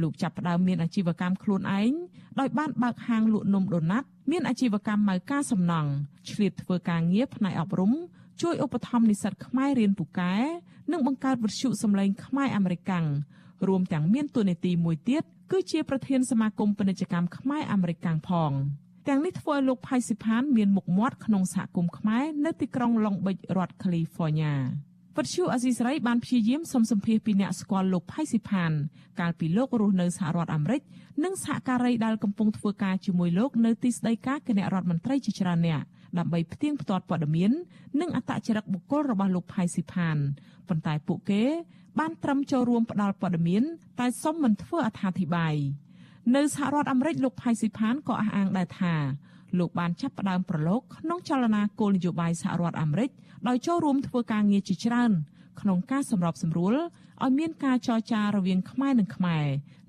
[0.00, 1.92] លោកចាប់ផ្ដើមមានអាជីវកម្មខ្លួនឯង
[2.40, 5.90] ដោយបានបើកហាងលក់នំដូណាត់មានអាជីវកម្មម៉ៅការសំណង់
[6.30, 7.92] ឆ្លៀតធ្វើការងារផ្នែកអប់រំ
[8.42, 10.34] ជួយឧបត្ថម្ភនិស្សិតខ្មែររៀនពូកែ
[10.92, 13.06] និងបង្កើតវិទ្យុសម្លេងខ្មែរអាមេរិកាំង
[13.68, 15.22] រួមទាំងមានតួនាទីមួយទៀត
[15.52, 18.52] គឺជាប្រធានសមាគមពាណិជ្ជកម្មខ្មែរអាមេរិកាំងផង
[19.08, 28.72] ទាំងនេះធ្វើឲ្យលោកផៃស៊ីផានមានមុខមាត់ក្នុងសហគមន៍ខ្មែរនៅទីក្រុងឡុងបិចរដ្ឋកាលីហ្វ័រញ៉ាវត្តឈូអេស៊ីសរ៉ៃបានព្យាយាមសំសម្ភាសពីអ្នកស្គាល់លោកផៃស៊ីផាន
[29.20, 30.82] កាលពីលោករស់នៅសហរដ្ឋអាមេរិក
[31.24, 35.82] និងសហការីដែលកំពុងធ្វើការជាមួយលោកនៅទីស្តីការគណៈរដ្ឋមន្ត្រីជាច្រើនអ្នក
[36.18, 37.50] ដើម្បីផ្ទៀងផ្ទាត់ព័ត៌មាន
[38.00, 40.16] និងអត្តចរិតបុគ្គលរបស់លោកផៃស៊ីផាន
[40.68, 41.42] ប៉ុន្តែពួកគេ
[41.98, 43.62] បានត្រឹមចូលរួមផ្ដល់ព័ត៌មាន
[44.00, 45.54] តែសុំមិនធ្វើអត្ថាធិប្បាយ
[46.36, 48.94] នៅសហរដ្ឋអាមេរិកលោកផៃស៊ីផានក៏អះអាងដែរថា
[49.58, 53.10] លោកបានចាប់ផ្ដើមប្រឡូកក្នុងចលនាគោលនយោបាយសហរដ្ឋអាមេរិក
[53.48, 55.12] ដោយចូលរួមធ្វើការងារជាច្រើន
[55.60, 56.74] ក្នុងការសម្របសម្រួល
[57.22, 59.46] ឲ្យមានការចរចារវាងខ្មែរនិងខ្មែរ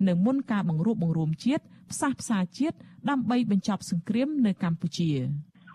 [0.07, 2.77] នៅមុនការបង្រួបបង្រួមជាតិផ្សះផ្សាជាតិ
[3.09, 5.11] ដើម្បីបញ្ចប់សង្គ្រាមនៅកម្ពុជា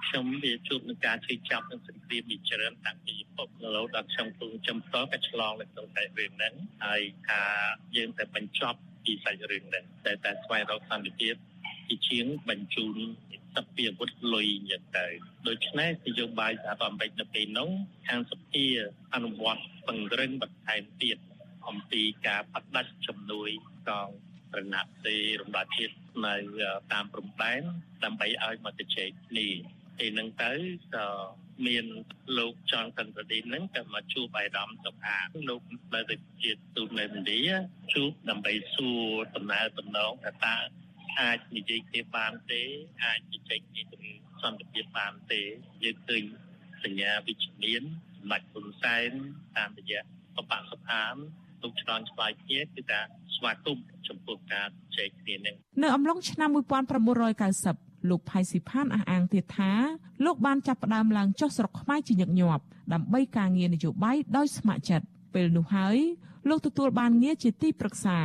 [0.06, 7.40] ខ្ញុំវាជួបនឹងការជឿចាប់នឹងសង្គ្រាមជាច្រើនតាំងពីពុករហូតដល់ខ្ញុំពងចំតក៏ឆ្លងនៅក្នុងតែរឿងហ្នឹងហើយថា
[7.96, 11.34] យើងតែបញ្ចប់ពីសាច់រឿងហ្នឹងតែតែស្វែងរកសន្តិភាព
[11.88, 12.96] ជាជាងបញ្ជូន
[13.54, 15.06] សព្វាវុធលុយយ៉ាងទៅ
[15.48, 17.70] ដូច្នេះនយោបាយសហរដ្ឋអាមេរិកនៅពេលនោះ
[18.08, 18.64] ខាងសភា
[19.14, 21.18] អនុវត្តពង្រឹងបន្ថែមទៀត
[21.68, 23.50] អំពីការបដិសេធជំនួយ
[23.88, 24.08] កង
[24.56, 25.94] រណសេរីរំដោះជាតិ
[26.26, 26.34] នៅ
[26.92, 27.62] តាមព្រំដែន
[28.04, 29.48] ដើម្បីឲ្យមកជជែកគ្នា
[29.98, 30.52] ពេលហ្នឹងទៅ
[30.96, 31.06] ក៏
[31.66, 31.86] មាន
[32.38, 35.18] លោកចង់កណ្ដឌីនហ្នឹងក៏មកជួបអាយដាមសុខា
[35.48, 35.60] លោក
[35.94, 37.40] ដែលទៅជាទូតនៅឥណ្ឌា
[37.92, 39.02] ជួបដើម្បីសួរ
[39.36, 40.56] ដំណើរតំណងថាតើ
[41.20, 42.62] អាចនិយាយគ្នាបានទេ
[43.04, 44.10] អាចជជែកគ្នាទៅ
[44.42, 45.40] សន្តិភាពបានទេ
[45.84, 46.22] យើងឃើញ
[46.84, 47.82] សញ្ញាវិជ្ជមាន
[48.18, 49.10] សម្ដេចហ៊ុនសែន
[49.56, 50.00] តាមរយៈ
[50.36, 51.14] បបសភាន
[51.62, 53.00] លោកឆ្លងឆ្លើយគ្នាគឺថា
[53.34, 59.72] ស្វាគមន៍ចំពោះការជែកគ្នានេះនៅអំឡុងឆ្នាំ1990លោកផៃស៊ីផានអះអាងទៀតថា
[60.24, 65.96] លោកបានចាប់ផ្ដើមឡើងចុះស្រុកខ្មែរជាញឹកញាប់ដើម្បីការងារនយោបាយដោយស្ម័គ្រចិត្តពេលនោះហើយ
[66.48, 68.18] លោកទទួលបានងារជាទីប្រឹក្សា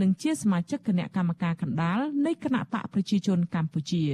[0.00, 4.04] និងជាសមាជិកគណៈកម្មការកណ្ដាលនៃគណៈបកប្រជាជនកម្ពុជា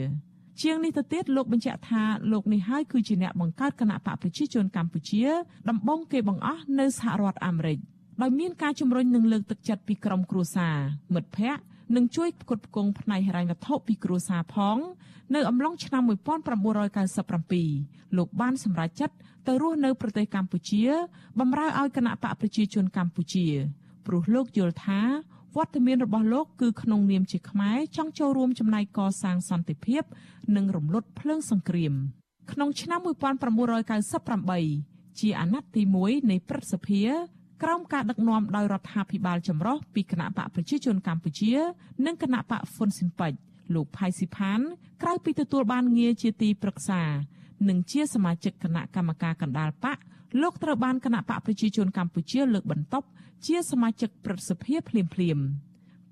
[0.63, 2.03] ជាងនេះទៅទៀតលោកបញ្ជាក់ថា
[2.33, 5.25] លោកនេះហើយគឺជាអ្នកបង្កើតគណៈបកប្រជាជនកម្ពុជា
[5.71, 7.79] ដំបូងគេបង្អស់នៅសហរដ្ឋអាមេរិក
[8.23, 10.75] ដោយមានការជំរុញនិងលើកទឹកចិត្តពីក្រុមគ្រួសារ
[11.15, 11.63] មិត្តភ័ក្តិ
[11.97, 14.77] និងជួយផ្គត់ផ្គង់ផ្នែកហិរញ្ញវត្ថុពីគ្រួសារផង
[15.35, 19.17] នៅអំឡុងឆ្នាំ1997លោកបានសម្រេចចិត្ត
[19.47, 20.83] ទៅរស់នៅប្រទេសកម្ពុជា
[21.41, 23.47] បម្រើឲ្យគណៈបកប្រជាជនកម្ពុជា
[24.07, 25.01] ព្រោះលោកយល់ថា
[25.57, 30.03] វត្តមានរបស់លោកគឺក្នុងនាមជាខ្មែរចង់ចូលរួមចំណែកកសាងសន្តិភាព
[30.57, 31.93] និងរំលត់ភ្លើងសង្គ្រាម
[32.53, 33.01] ក្នុងឆ្នាំ
[34.35, 37.03] 1998ជាអាណត្តិទី1នៃព្រឹទ្ធសភា
[37.63, 41.53] ក្រោមការដឹកនាំដោយរដ្ឋាភិបាលចម្រុះពីគណៈបកប្រជាជនកម្ពុជា
[42.07, 43.33] និងគណៈបកហ៊ុនស៊ិនប៉ិច
[43.75, 44.61] លោកផៃស៊ីផាន
[45.03, 47.03] ក្រៅពីទទួលបានងារជាទីប្រឹក្សា
[47.69, 49.99] និងជាសមាជិកគណៈកម្មការកណ្ដាលបក
[50.43, 53.07] លោកត្រូវបានគណៈបកប្រជាជនកម្ពុជាលើកបន្ទប់
[53.47, 55.39] ជាសមាជិកព្រឹទ្ធសភាភ្លាមភ្លាម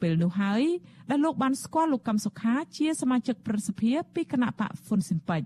[0.00, 0.62] ពេលនោះហើយ
[1.10, 5.42] ដែលលោកបានស្គាល់លោកកឹមសុខាជាសមាជិកព្រឹទ្ធសភាពីគណៈបកហ៊ុនស៊ិនប៉ិច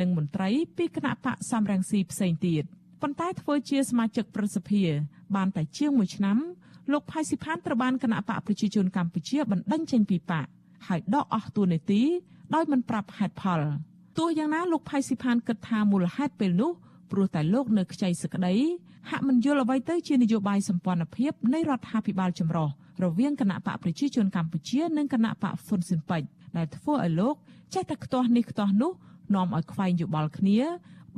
[0.00, 2.64] និងមន្ត្រីពីគណៈបកសំរងស៊ីផ្សេងទៀត
[3.02, 4.82] ប៉ុន្តែធ្វើជាសមាជិកព្រឹទ្ធសភា
[5.36, 6.38] បានតែជាង1ឆ្នាំ
[6.92, 10.46] លោកផៃស៊ីផានត្រូវបានគណៈបកប្រជាជនកម្ពុជាបណ្តេញចេញពីបក
[10.86, 12.02] ហើយដកអស់តួនាទី
[12.54, 13.60] ដោយមិនប្រាប់ហេតុផល
[14.18, 16.72] ទោះយ៉ាងណាលោកផៃស៊ីផានគិតថាមូលហេតុពេលនោះ
[17.10, 18.54] ព្រោះតែលោកនៅខ្ចីសក្តី
[19.10, 22.68] ហាក់មិនយល់អ្វីទៅជានយោបាយសម្ព័ន្ធភាពនៃរដ្ឋាភិបាលចម្រុះ
[23.04, 26.22] រវាងគណៈបកប្រជាជនកម្ពុជានិងគណៈបកហ៊ុនស៊ិនប៉ិច
[26.56, 27.34] ដែលធ្វើឲ្យលោក
[27.74, 28.92] ចេះតែខ្ទាស់នេះខ្ទាស់នោះ
[29.34, 30.60] នាំឲ្យខ្វែងយោបល់គ្នា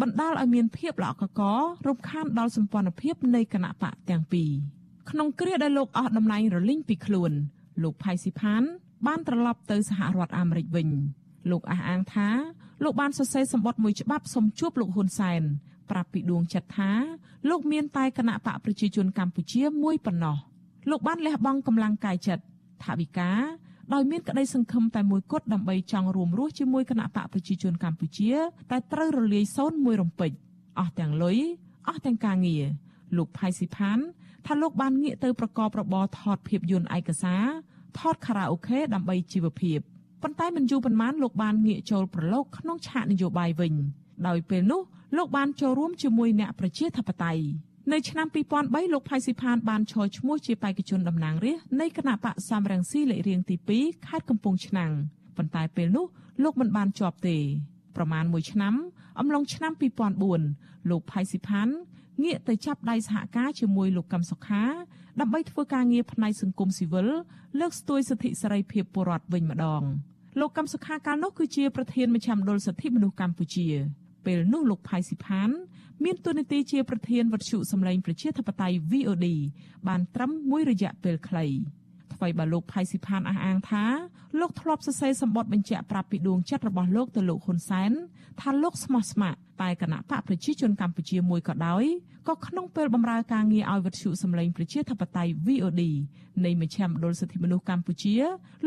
[0.01, 1.41] បណ្ដាលឲ្យមានភាពល្អកក
[1.87, 4.51] រំខានដល់សម្ព័ន្ធភាពនៃគណៈបកទាំងពីរ
[5.11, 7.33] ក្នុងគ្រាដែលលោកអស់តំណែងរលីងពីខ្លួន
[7.83, 8.63] លោកផៃស៊ីផាន
[9.07, 10.89] បានត្រឡប់ទៅសហរដ្ឋអាមេរិកវិញ
[11.51, 12.29] លោកអះអាងថា
[12.85, 15.43] លោកបានសរសេរសម្បត្តិមួយច្បាប់សុំជួបលោកហ៊ុនសែន
[15.91, 16.91] ប្រាប់ពីដួងចិត្តថា
[17.49, 20.37] លោកមានតែគណៈបកប្រជាជនកម្ពុជាមួយប៉ុណ្ណោះ
[20.91, 22.45] លោកបានលះបង់កម្លាំងកាយចិត្ត
[22.85, 23.41] ថាវិការ
[23.95, 28.33] ដោយមានក្តីសង្ឃឹមតែមួយគត់ដើម្បីចង់រួមរស់ជាមួយគណៈបកប្រជាជនកម្ពុជា
[28.71, 30.31] តែត្រូវរលាយសូន្យមួយរំពេច
[30.79, 31.39] អស់ទាំងលុយ
[31.89, 32.65] អស់ទាំងការងារ
[33.17, 33.99] លោកផៃស៊ីផាន
[34.47, 37.45] ថាលោកបានងាកទៅប្រកបរបរថតភាពយន្តឯកសារ
[37.99, 39.79] ថតខារ៉ាអូខេដើម្បីជីវភាព
[40.23, 43.75] ប៉ុន្តែមិនយូរប៉ុន្មានលោកបានងាកចូលប្រឡូកក្នុងឆាកនយោបាយវិញ
[44.27, 44.81] ដោយពេលនោះ
[45.17, 47.45] លោកបានចូលរួមជាមួយអ្នកប្រជាធិបតេយ្យ
[47.93, 48.27] នៅឆ្នាំ
[48.61, 54.93] 2003លោកផៃស៊ីផានបានឈរឈ្មោះជាបេក្ខជនតំណាងរាស្ត្រនៃគណៈបកសំរងស៊ីលេខរៀងទី2ខេត្តកំពង់ឆ្នាំង
[55.37, 56.07] ប៉ុន្តែពេលនោះ
[56.43, 57.37] លោកមិនបានជាប់ទេ
[57.97, 58.75] ប្រមាណ1ឆ្នាំ
[59.19, 59.73] អំឡុងឆ្នាំ
[60.31, 61.69] 2004លោកផៃស៊ីផាន
[62.25, 64.65] ងាកទៅចាប់ដៃសហការជាមួយលោកកឹមសុខា
[65.21, 67.09] ដើម្បីធ្វើការងារផ្នែកសង្គមស៊ីវិល
[67.61, 69.83] លើកស្ទួយសិទ្ធិសេរីភាពពលរដ្ឋវិញម្ដង
[70.41, 73.69] លោកកឹមសុខាកាលនោះគឺជាប្រធានមជ្ឈមណ្ឌលសិទ្ធិមនុស្សកម្ពុជា
[74.27, 75.51] ពេលនោះលោកផៃស៊ីផាន
[76.05, 79.27] មានតួនាទីជាប្រធានវត្ថុសម្លេងប្រជាធិបតេយ្យ VOD
[79.89, 81.47] បានត្រឹមមួយរយៈពេលខ្លី
[82.15, 83.85] ថ្មីបើលោកផៃស៊ីផានអះអាងថា
[84.41, 87.91] លោកធ្លាប់សរសេរសម្បត្តិបញ្ជាក់ប្រាប់ពីដួងចិត្តរបស់លោកទៅលោកហ៊ុនសែន
[88.41, 91.85] ថាលោកស្មោះស្ម័គ្រតែគណៈបកប្រជាជនកម្ពុជាមួយក៏ដោយ
[92.29, 95.83] ក៏ក្នុងពេលបម្រើការងារឲ្យវិទ្យុសម្លេងប្រជាធិបតេយ្យ VOD
[96.45, 98.15] នៃមជ្ឈមណ្ឌលសិទ្ធិមនុស្សកម្ពុជា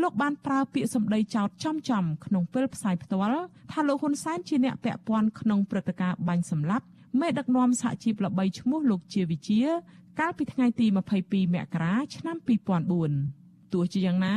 [0.02, 3.42] លោកបានប្រើពាក្យសម្ដីចោទចំចំក្នុងពេលផ្សាយផ្ទាល់
[3.72, 6.86] ថាលោកហ៊ុនសែនជាអ្នកពាក់ព័ន្ធក្នុងព្រឹត្តិការណ៍បាញ់សម្លាប់
[7.20, 9.60] មេដឹកនាំសហជីពល្បីឈ្មោះលោកជាវិជា
[10.20, 10.86] កាលពីថ្ងៃទី
[11.22, 12.36] 22មករាឆ្នាំ
[13.04, 14.36] 2004ទោះជាយ៉ាងណា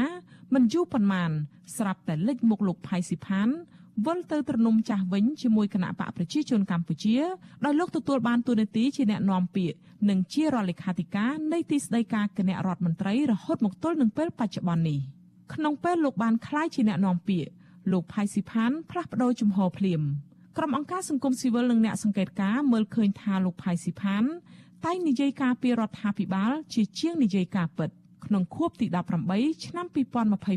[0.54, 1.32] មិនយូរប៉ុន្មាន
[1.78, 3.50] ស្រាប់តែលេចមុខលោកផៃស៊ីផាន
[4.06, 7.18] វិលទៅទ្រនំចាស់វិញជាមួយគណៈបកប្រជាជនកម្ពុជា
[7.66, 9.78] ដោយលោកទទួលបានតួនាទីជាអ្នកនាំពាក្យ
[10.10, 15.00] និងជារដ្ឋលេខាធិការនៃទីស្តីការគណៈរដ្ឋមន្ត្រីរហូតមកទល់នឹងពេលបច្ចុប្បន្ននេះ
[15.54, 17.50] ក្នុងពេលលោកបានក្លាយជាអ្នកនាំពាក្យ
[17.92, 20.02] លោកផៃស៊ីផានផ្លាស់ប្ដូរជំហរភ្លាម
[20.58, 24.24] ក្រុមអង្គការសង្គមស៊ីវិលនិងអ្នកសង្កេតការមើលឃើញថាលោកផៃស៊ីផាន
[24.86, 27.90] តែងនិយាយការពីរដ្ឋាភិបាលជាជាងនិយាយការពិត
[28.26, 28.86] ក្នុងខួបទី
[29.28, 29.86] 18ឆ្នាំ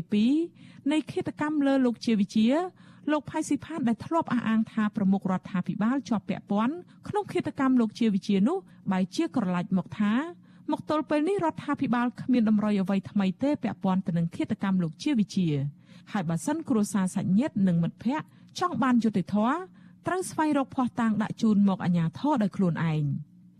[0.09, 2.47] 2022នៃគិតកម្មលើលោកជាវិជា
[3.11, 6.75] លោកផៃស៊ីផានដែលធ្លាប់អះអាងថាប្រមុខរដ្ឋាភិបាលជាប់ពាក់ព័ន្ធ
[7.07, 8.57] ក្នុងគិតកម្មលោកជាវិជានោះ
[8.91, 10.13] បែជាក្រឡាច់មកថា
[10.71, 15.47] មកទល់ពេលនេះរដ្ឋាភិបាលគ្មានតម្រុយអ្វីថ្មីទេពាក់ព័ន្ធទៅនឹងគិតកម្មលោកជាវិជា
[16.11, 18.27] ហើយបើសិនគ្រួសារសាច់ញាតិនិងមិត្តភ័ក្តិ
[18.59, 19.55] ចង់បានយុត្តិធម៌
[20.07, 23.03] ត្រូវស្វែងរកភ័ស្តុតាងដាក់ជូនមកអាជ្ញាធរដោយខ្លួនឯង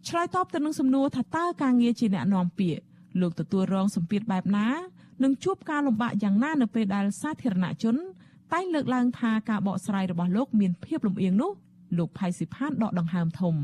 [0.07, 2.84] ឆ្លើយតបទៅនឹងសំណួរថាតើការងារជាអ្នកនាំពាក្យ
[3.22, 4.68] លោកទទួលរងសម្ពាធបែបណា
[5.24, 7.95] និងជួបការលំបាកយ៉ាងណានៅពេលដែលសាធារណជន
[8.53, 11.51] តែលើកឡើងថាការបកស្រាយរបស់លោកមានភាពលំអៀងនោះ
[11.97, 13.55] លោកផៃស៊ីផានដកដង្ហើមធំ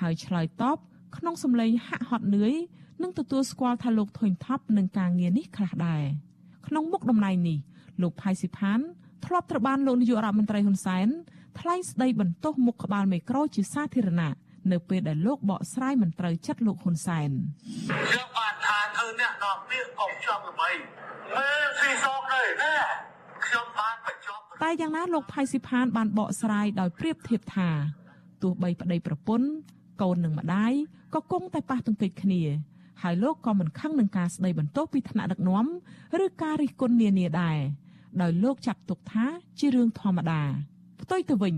[0.00, 0.78] ហើយឆ្លើយតប
[1.16, 2.52] ក្នុងសម្លេងហាក់ហត់នឿយ
[3.02, 6.02] និងទទួលស្គាល់ថាលោកធុញថប់នឹងការងារនេះខ្លះដែរ
[6.66, 7.58] ក្នុងមុខតំណែងនេះ
[8.02, 8.80] លោកផៃស៊ីផាន
[9.26, 11.08] ធ្លាប់ត្រូវបានលោកនាយករដ្ឋមន្ត្រីហ៊ុនសែន
[11.60, 14.34] ថ្លែងស្ដីបន្ទោសមុខក្បាលមេក្រូជាសាធារណៈ
[14.72, 18.33] នៅពេលដែលលោកបកស្រាយមិនត្រូវចិត្តលោកហ៊ុនសែនខ្ញុំបានថាធ្វើ
[19.20, 20.70] អ្នកនាំពាក្យកុំចង់ល្បី
[21.36, 22.74] មើលស៊ីសោកទេណា
[23.44, 27.68] ខ្ញុំបានបញ្ចប់តែយ៉ាងណាលោកផៃស៊ីផានបានបកស្រាយដោយប្រៀបធៀបថា
[28.42, 29.48] ទោះបីប្តីប្រពន្ធ
[30.02, 30.72] កូននិងម្ដាយ
[31.14, 32.42] ក៏គង់តែប៉ះទង្គិចគ្នា
[33.02, 35.66] ហើយលោកក៏មិនខឹងនឹងការស្ដីបន្ទោសពីថ្នាក់ដឹកនាំ
[36.24, 37.58] ឬការរិះគន់នានាដែរ
[38.22, 39.24] ដោយលោកចាត់ទុកថា
[39.58, 40.42] ជារឿងធម្មតា
[41.00, 41.54] ផ្ទុយទៅវិញ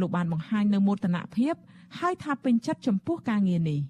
[0.00, 1.54] លោកបានបង្ហាញនៅមោទនភាព
[1.98, 3.80] ហើយថាពេញចិត្តចំពោះការងារនេះ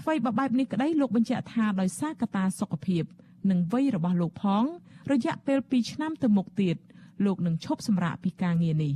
[0.00, 3.04] អ្វីបើបែបនេះក្តីលោកបញ្ជាក់ថាដោយសារកត្តាសុខភាព
[3.50, 4.64] និងវ័យរបស់លោកផង
[5.12, 6.76] រយៈពេល2ឆ្នាំទៅមុខទៀត
[7.24, 8.94] លោកនឹងឈប់សម្រាកពីការងារនេះ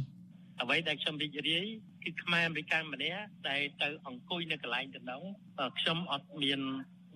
[0.63, 1.67] អ្វីដែលខ្ញុំរីករាយ
[2.05, 5.23] គឺខ្មែរអមេរិកម្នាក់ដែលទៅអង្គុយនៅកន្លែងទៅនោះ
[5.79, 6.61] ខ្ញុំអត់មាន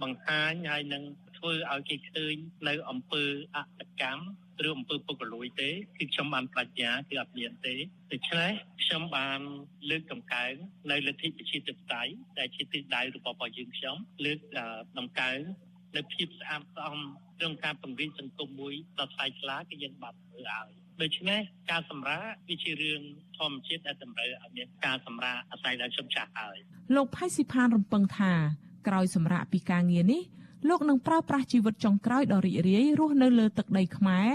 [0.03, 1.03] បង្ហាញហើយនឹង
[1.37, 2.35] ធ្វើឲ្យគេឃើញ
[2.68, 3.24] នៅអំពើ
[3.57, 4.22] អកកម្ម
[4.67, 7.75] ឬអំពើពុករលួយទេគឺខ្ញុំបានប្រាជ្ញាគឺអត់មានទេ
[8.13, 8.51] ដូច្នេះ
[8.85, 9.41] ខ្ញុំបាន
[9.91, 10.53] លើកតម្កើង
[10.91, 14.39] នៅលទ្ធិប្រជាធិបតេយ្យដែលជាទិសដៅរបស់យើងខ្ញុំលើក
[14.99, 15.39] តម្កើង
[15.97, 16.99] នៅភាពស្អាតស្អំ
[17.39, 20.69] ក្នុងការពង្រីកសង្គមមួយដល់ផ្សាយឆ្លាគឺយើងបាត់ធ្វើឲ្យ
[21.03, 21.41] ដូច្នេះ
[21.71, 23.01] ការសម្រាវាជារឿង
[23.39, 26.57] ធម្មជាតិដែលតម្រូវឲ្យមានការសម្រាអាស្រ័យដល់ជំចាស់ហើយ
[26.97, 28.33] លោកផៃស៊ីផានរំពឹងថា
[28.89, 30.23] ក្រោយសម្រាកពីការងារនេះ
[30.69, 34.31] លោកនឹងប្រើប្រាស់ជីវិតចុងក្រោយដ៏រីករាយរស់នៅលើទឹកដីខ្មែរ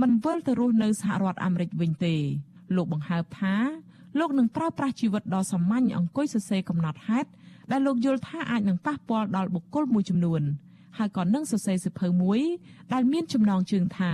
[0.00, 2.14] មិនវិលទៅរស់នៅសហរដ្ឋអាមេរិកវិញទេ
[2.76, 3.54] លោកបង្ហើបថា
[4.18, 7.28] លោកនឹងប្រើប្រាស់ជីវិតដ៏សាមញ្ញអង្គុយសរសេរកំណត់ហេតុ
[7.70, 10.42] ដែលលោកយល់ថាអាចនឹងប៉ះពាល់ដល់បុគ្គលមួយចំនួន
[10.98, 12.40] ហើយក៏នឹងសរសេរសិភៅមួយ
[12.92, 14.12] ដែលមានចំណងជើងថា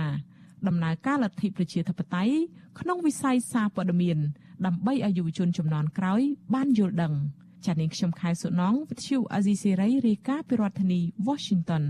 [0.67, 2.35] ដំណើរការលទ្ធិប្រជាធិបតេយ្យ
[2.79, 4.17] ក្នុងវិស័យសារព័ត៌មាន
[4.65, 6.21] ដើម្បីឲ្យយុវជនចំនួនក្រោយ
[6.53, 7.13] បានយល់ដឹង។
[7.65, 11.83] ចានាងខ្ញុំខែសុណងវិទ្យុអាស៊ីសេរីរាយការណ៍ពីរដ្ឋធានី Washington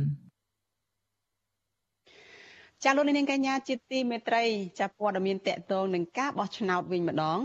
[2.84, 4.44] ចាលោកនាងកញ្ញាជាទីមេត្រី
[4.80, 7.42] ចាព័ត៌មានតកតងនឹងការបោះឆ្នោតវិញម្ដង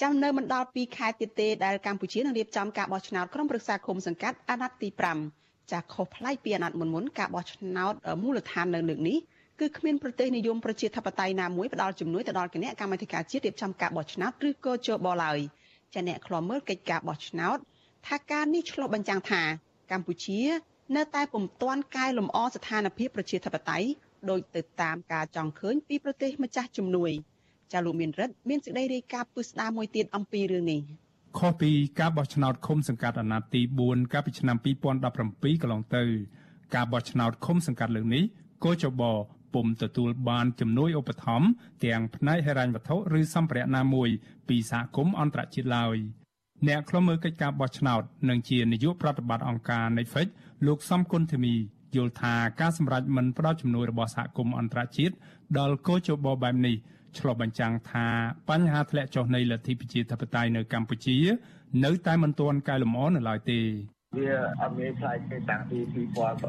[0.00, 4.88] ចាំនៅមិនដល់2ខែទៀតទេដែលកម្ពុជានឹងរៀបចំការបោះឆ្នោតក្រុមប្រឹក្សាគុំសង្កាត់អាណត្តិទី
[5.30, 9.18] 5ចាខុសប្លែកពីអាណត្តិមុនមុនការបោះឆ្នោតមូលដ្ឋាននៅលើកនេះ
[9.60, 15.38] គឺគ្មានប្រទេសនិយមប្រជាធិបតេយ្យណាមួយផ្ដល់ជំនួយទៅដល់គណៈកម្មាធិការជាតិរៀបចំការបោះឆ្នោតឬក៏ជបឡើយ។
[15.94, 17.58] ចាអ្នកខ្លាំមើលកិច្ចការបោះឆ្នោត
[18.06, 19.42] ថាការនេះឆ្លុះបញ្ចាំងថា
[19.92, 20.40] កម្ពុជា
[20.96, 23.88] នៅតែពុំទាន់កែលម្អស្ថានភាពប្រជាធិបតេយ្យ
[24.30, 27.10] ដោយទៅតាមការចង់ឃើញពីប្រទេសម្ចាស់ជំនួយ
[27.72, 30.80] ចាលោកមានរិទ្ធមានសេចក្តីរាយការណ៍ពិស្ដារមួយទៀតអំពីរឿងនេះ
[31.38, 31.70] ខុសពី
[32.00, 36.02] ការបោះឆ្នោតឃុំសង្កាត់អាណត្តិទី4កាលពីឆ្នាំ2017កន្លងទៅ
[36.74, 38.22] ការបោះឆ្នោតឃុំសង្កាត់លើកនេះ
[38.64, 39.02] កោចប
[39.54, 41.48] ពុំទទួលបានជំនួយឧបត្ថម្ភ
[41.84, 44.08] ទាំងផ្នែកហិរញ្ញវត្ថុឬសម្ភារៈណាមួយ
[44.48, 45.96] ពីសហគមន៍អន្តរជាតិឡើយ
[46.68, 50.28] អ្នកខ្លុំមើលកិច្ចការបោះឆ្នោតនិងជានាយកប្រតិបត្តិអង្គការ Netflix
[50.66, 51.54] លោកសំគុណធីមី
[51.96, 55.14] យល់ថាការសម្រេចមិនផ្ដល់ជំនួយរបស់សហគមន៍អន្តរជាតិ
[55.58, 56.76] ដល់កោជបបែបនេះ
[57.18, 58.06] ឆ្លុះបញ្ចាំងថា
[58.48, 61.18] បញ្ហាធ្លាក់ចុះនៃលទ្ធិប្រជាធិបតេយ្យនៅកម្ពុជា
[61.84, 63.60] នៅតែមិនទាន់កែលម្អនៅឡើយទេ
[64.16, 64.28] វា
[64.60, 66.48] អត់មានផ្លាយទេតាំងពី2008ព្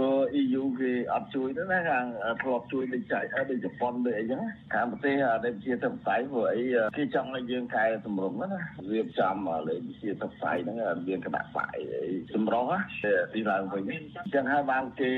[0.00, 2.06] រោះ EU គេអត់ជួយទេណាខាង
[2.42, 4.40] ធ្លាប់ជួយដូចចែកដូចជប៉ុនដូចអីចឹង
[4.74, 5.14] ខាងប្រទេស
[5.44, 6.62] ដែលជាទឹកផ្សៃព្រោះអី
[6.96, 8.50] គេចង់ឲ្យយើងកែតម្រង់ណា
[8.92, 9.34] រៀបចំ
[9.68, 10.76] លេខវិជាទឹកផ្សៃហ្នឹង
[11.08, 11.84] មានគណៈបកអី
[12.34, 12.70] សម្រោះ
[13.34, 13.94] ទីឡើងវិញអ
[14.26, 15.12] ញ្ចឹងហើយបានគេ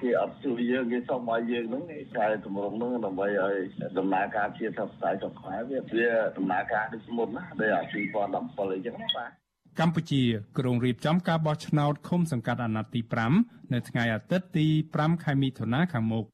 [0.00, 1.84] គេអត់ជួយយើងគេសុំឲ្យយើងហ្នឹង
[2.18, 3.56] កែតម្រង់ហ្នឹងដើម្បីឲ្យ
[3.98, 9.41] ដំណើរការជាទឹកផ្សៃចុះខ្មែរវាវាដំណើរការដូចមុនណាដូច2017អីចឹងបាទ
[9.80, 10.22] កម្ពុជា
[10.58, 13.00] ក្រុងរៀបចំការបោះឆ្នោតឃុំសង្កាត់អាណត្តិទី
[13.36, 14.66] 5នៅថ្ងៃអាទិត្យទី
[14.96, 16.24] 5ខែមិថុនាខាងមុខ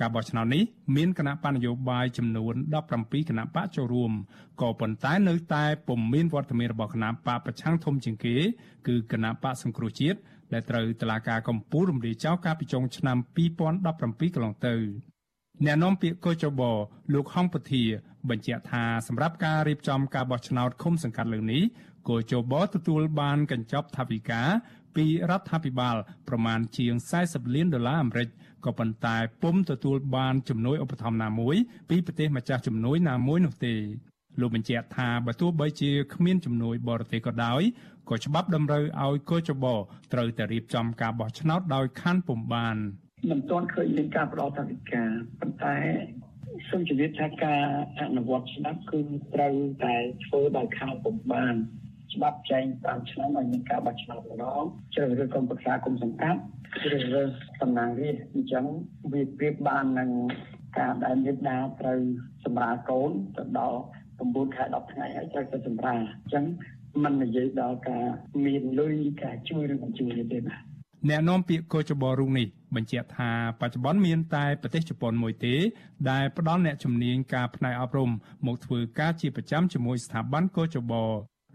[0.00, 0.62] ការបោះឆ្នោតនេះ
[0.96, 2.54] មានគណៈបញ្ញយោបាយចំនួន
[2.92, 4.12] 17គណៈបកចូលរួម
[4.60, 8.36] ក៏ប៉ុន្តែនៅតែពុំមានវត្តមានរបស់គណៈបកប្រឆាំងធំជាងគេ
[8.86, 10.18] គឺគណៈបកសង្គ្រោះជាតិ
[10.52, 14.74] ដែលត្រូវតឡាការកម្ពុជារំលាយចោលកាលពីចុងឆ្នាំ2017កន្លងទៅ
[15.64, 16.62] អ្នកនាំពាក្យកោចប
[17.14, 17.82] លោកហងពធា
[18.30, 21.62] បញ្ជាក់ថាសម្រាប់ការរៀបចំការបោះឆ្នោតឃុំសង្កាត់លើនេះ
[22.08, 24.42] គោចបទទួលបានកញ្ចប់ថវិកា
[24.96, 25.96] ពីរដ្ឋាភិបាល
[26.28, 26.94] ប្រមាណជាង
[27.24, 28.28] 40លានដុល្លារអាមេរិក
[28.64, 31.56] ក៏ប៉ុន្តែពុំទទួលបានជំនួយឧបត្ថម្ភណាមួយ
[31.90, 33.74] ពីប្រទេសម្ចាស់ជំនួយណាមួយនោះទេ
[34.40, 37.62] លោកបញ្ជាក់ថាបើទោះបីជាគ្មានជំនួយបរទេសក៏ដោយ
[38.10, 39.64] ក៏ច្បាប់តម្រូវឲ្យកោចប
[40.12, 42.76] ត្រូវតែរៀបចំការបោះឆ្នោតដោយខណ្ឌពុំបាន
[43.30, 45.02] មិនទាន់ឃើញមានការផ្ដល់ថវិកា
[45.40, 45.76] ប៉ុន្តែ
[46.68, 47.62] សូមជម្រាបថាការ
[48.00, 49.00] អនុវត្តច្បាប់គឺ
[49.34, 49.54] ត្រូវ
[49.84, 49.94] តែ
[50.24, 51.54] ធ្វើដោយខណ្ឌពុំបាន
[52.14, 56.40] ច្បាប់ចែង5ឆ្នាំឲ្យមានការបោះឆ្នោតម្ដងជ្រើសរើសក្រុមប្រឹក្សាគុំសង្កាត់
[56.84, 57.30] ជ្រើសរើស
[57.62, 58.64] តំណាងរាស្ត្រអញ្ចឹង
[59.12, 60.10] វាប្រៀបបាននឹង
[60.78, 62.00] ការដែលមេដាត្រូវ
[62.44, 63.80] សម្រាលកូនទៅដល់
[64.18, 66.44] 9ខែ10ថ្ងៃហើយត្រូវទៅសម្រាលអញ្ចឹង
[67.02, 68.04] มันនិយាយដល់ការ
[68.44, 70.56] មានលុយការជួយឬមិនជួយទេណា
[71.08, 73.30] អ្នកនាំពាក្យកោចបរុងនេះបញ្ជាក់ថា
[73.60, 75.54] បច្ចុប្បន្នមានតែប្រទេសជប៉ុនមួយទេ
[76.10, 78.10] ដែលផ្ដល់អ្នកជំនាញការផ្នែកអប់រំ
[78.46, 80.92] មកធ្វើការជាប្រចាំជាមួយស្ថាប័នកោចប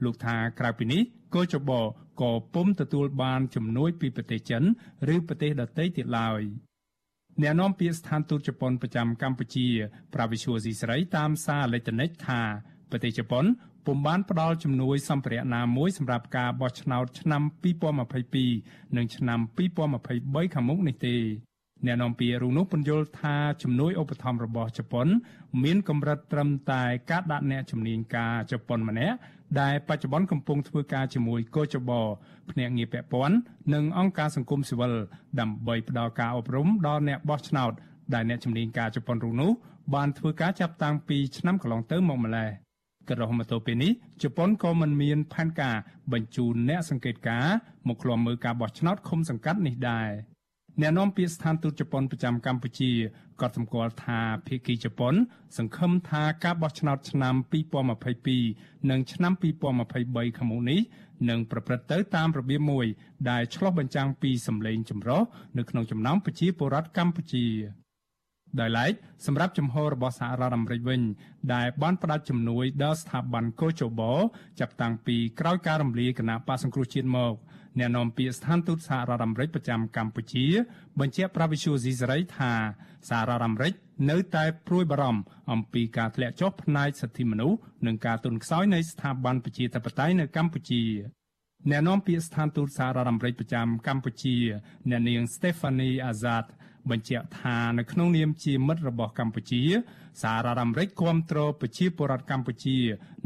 [0.04, 1.02] លោកថាក្រៅពីនេះ
[1.36, 1.72] កោចប
[2.22, 4.64] ក៏ពុំទទួលបានជំនួយពីប្រទេសចិន
[5.14, 6.42] ឬប្រទេសដទៃទៀតឡើយ
[7.42, 9.68] អ្នកនាំពាក្យស្ថានទូតជប៉ុនប្រចាំកម្ពុជា
[10.14, 12.42] ប្រាវិឈូស៊ីស្រីតាមសារអេឡិចត្រូនិកថា
[12.92, 13.46] ប្រទេសជប៉ុន
[13.86, 17.42] ពុំបានផ្ដល់ជំនួយសម្ភារៈណាមួយសម្រាប់ការបោះឆ្នោតឆ្នាំ
[18.20, 19.40] 2022និងឆ្នាំ
[20.08, 21.16] 2023ខាងមុខនេះទេ
[21.86, 25.08] អ្នកនាំពាក្យរូនោះពន្យល់ថាជំនួយឧបត្ថម្ភរបស់ជប៉ុន
[25.64, 29.16] មានកម្រិតត្រឹមតែការដាក់អ្នកជំនាញការជប៉ុនម្នាក់
[29.62, 31.92] ដែលបច្ចុប្បន្នកំពុងធ្វើការជាមួយកោចប
[32.50, 33.36] ភ្នាក់ងារពាក់ព័ន្ធ
[33.74, 34.94] និងអង្គការសង្គមស៊ីវិល
[35.40, 37.72] ដើម្បីផ្ដល់ការអប់រំដល់អ្នកបោះឆ្នោត
[38.14, 39.52] ដែលអ្នកជំនាញការជប៉ុនរូនោះ
[39.96, 42.50] បានធ្វើការចាប់តាំងពីឆ្នាំកន្លងទៅមកម្ល៉េះ
[43.10, 43.92] ក៏រហូតមកទល់ពេលនេះ
[44.24, 45.76] ជប៉ុនក៏មិនមានផែនការ
[46.12, 47.56] បញ្ជូនអ្នកសង្កេតការណ៍
[47.88, 50.10] មកឃ្លាំមើលការបោះឆ្នោតឃុំសង្កាត់នេះដែរ
[50.80, 52.92] អ្នកនាំពាក្យស្ថានទូតជប៉ុនប្រចាំកម្ពុជា
[53.42, 55.14] ក៏សម្គាល់ថាភាគីជប៉ុន
[55.58, 57.36] សង្ឃឹមថាការបោះឆ្នោតឆ្នាំ
[58.12, 60.80] 2022និងឆ្នាំ2023ខាងមុខនេះ
[61.30, 62.86] នឹងប្រព្រឹត្តទៅតាមរបៀបមួយ
[63.30, 65.22] ដែលឆ្លុះបញ្ចាំងពីសម្លេងចម្រុះ
[65.58, 67.48] នៅក្នុងចំណោមប្រជាពលរដ្ឋកម្ពុជា
[68.60, 68.94] ដោយឡែក
[69.26, 71.02] សម្រាប់ចំហរបស់សហរដ្ឋអាមេរិកវិញ
[71.54, 74.02] ដែលបានផ្ដល់ជំនួយដល់ស្ថាប័នកូជប
[74.60, 77.34] ចាប់តាំងពីក្រោយការរំលាយគណៈបកសង្គ្រោះជាតិមក
[77.80, 80.46] អ្នកនាំពាក្យស្ថានទូតសហរដ្ឋអាមេរិកប្រចាំកម្ពុជា
[81.00, 82.52] បញ្ជាក់ប្រាវិសុយស៊ីសេរីថា
[83.10, 83.74] សហរដ្ឋអាមេរិក
[84.10, 90.84] នៅតែព្រួយបារម្ភអំពីការធ្លាក់ចុះផ្នែកសិទ្ធិមនុស្សនិងការទន់ខ្សោយនៃស្ថាប័នប្រជាធិបតេយ្យនៅកម្ពុជា
[91.70, 94.36] អ្នកនាំពាក្យស្ថានទូតសហរដ្ឋអាមេរិកប្រចាំកម្ពុជា
[94.90, 96.46] អ្នកនាង Stephanie Azad
[96.90, 99.62] បញ្ជាក់ថានៅក្នុងនាមជាមិត្តរបស់កម្ពុជា
[100.22, 102.78] សហរដ្ឋអាមេរិកគាំទ្រប្រជាពលរដ្ឋកម្ពុជា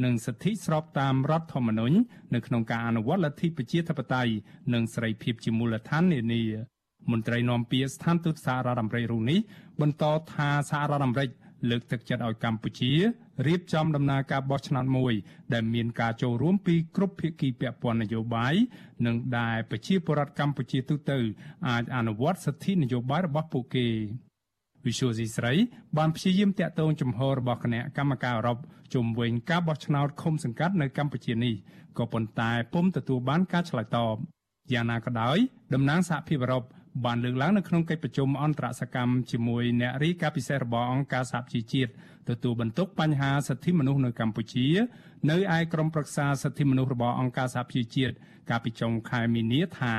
[0.04, 1.96] និងសិទ្ធិស្របតាមរដ្ឋធម្មនុញ្ញ
[2.34, 4.32] នៅក្នុងការអនុវត្តលទ្ធិប្រជាធិបតេយ្យ
[4.74, 6.44] និងសេរីភាពជាមូលដ្ឋាននានា
[7.12, 9.40] មន្ត្រីនាំពាក្យស្ថានទូតសហរដ្ឋអាមេរិករូបនេះ
[9.82, 11.30] បន្តថាសហរដ្ឋអាមេរិក
[11.70, 12.92] លើកទឹកចិត្តឲ្យកម្ពុជា
[13.48, 15.14] រៀបចំដំណើរការបោះឆ្នោតមួយ
[15.54, 18.56] ដែលមានការចូលរួមពីគ្រប់ភាគីពាក់ព័ន្ធនយោបាយ
[19.06, 21.20] និងដែលប្រជាពលរដ្ឋកម្ពុជាទូទៅ
[21.70, 23.88] អាចអនុវត្តសិទ្ធិនយោបាយរបស់ពួកគេ
[24.88, 25.54] វិសុយស៊ីស្រី
[25.98, 28.58] បានព្យាយាមតាក់ទងជំហររបស់គណៈកម្មការអឺរ៉ុប
[28.94, 31.54] ជុំវិញការបោះឆ្នោតឃុំសង្កាត់នៅកម្ពុជានេះ
[31.98, 34.16] ក៏ប៉ុន្តែពុំទទួលបានការឆ្លើយតប
[34.74, 35.38] យ៉ាងណាក៏ដោយ
[35.74, 36.64] តំណាងសហភាពអឺរ៉ុប
[37.06, 41.92] បានលើកឡើងនៅក្នុងកិច្ចប្រជុំអន្តរសកម្មជាមួយអ្នករាយការណ៍ពិសេសរបស់អង្គការសហជីវជាតិ
[42.30, 44.68] ទទួលបន្ទុកបញ្ហាសិទ្ធិមនុស្សនៅកម្ពុជា
[45.32, 48.16] នៅឯក្រមប្រឹក្សាសិទ្ធិមនុស្សរបស់អង្គការសហជីវជាតិ
[48.50, 49.96] កាលពីចុងខែមីនាថា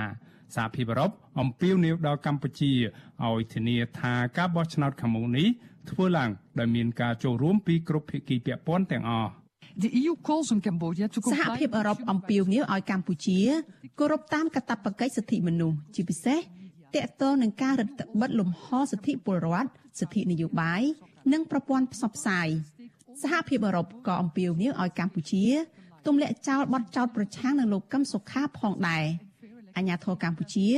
[0.54, 2.72] សហភាពអឺរ៉ុបអំពាវនាវដល់កម្ពុជា
[3.24, 5.48] ឲ្យធានាថាការបោះឆ្នោតខាងមុខនេះ
[5.90, 9.30] ធ្វើឡើងដោយមានការចូលរួមពីគ្រប់ភាគីពាក់ព័ន្ធទាំងអស់
[9.82, 13.38] The EU calls on Cambodia to comply សហភាពអឺរ៉ុបអំពាវនាវឲ្យកម្ពុជា
[13.98, 16.40] គោរពតាមកាតព្វកិច្ចសិទ្ធិមនុស្សជាពិសេស
[16.94, 19.70] ទាក់ទងនឹងការរឹតបន្តឹងលំហសិទ្ធិពលរដ្ឋ
[20.00, 20.82] សិទ្ធិនយោបាយ
[21.32, 22.48] និងប្រព័ន្ធផ្សព្វផ្សាយ
[23.22, 25.44] សហភាពអឺរ៉ុបក៏អំពាវនាវឲ្យកម្ពុជា
[26.06, 29.04] ទម្លាក់ចោលបទចោទប្រឆាំងនឹងលោកកឹមសុខាផងដែរ
[29.76, 30.68] អាញាធរកម្ពុជា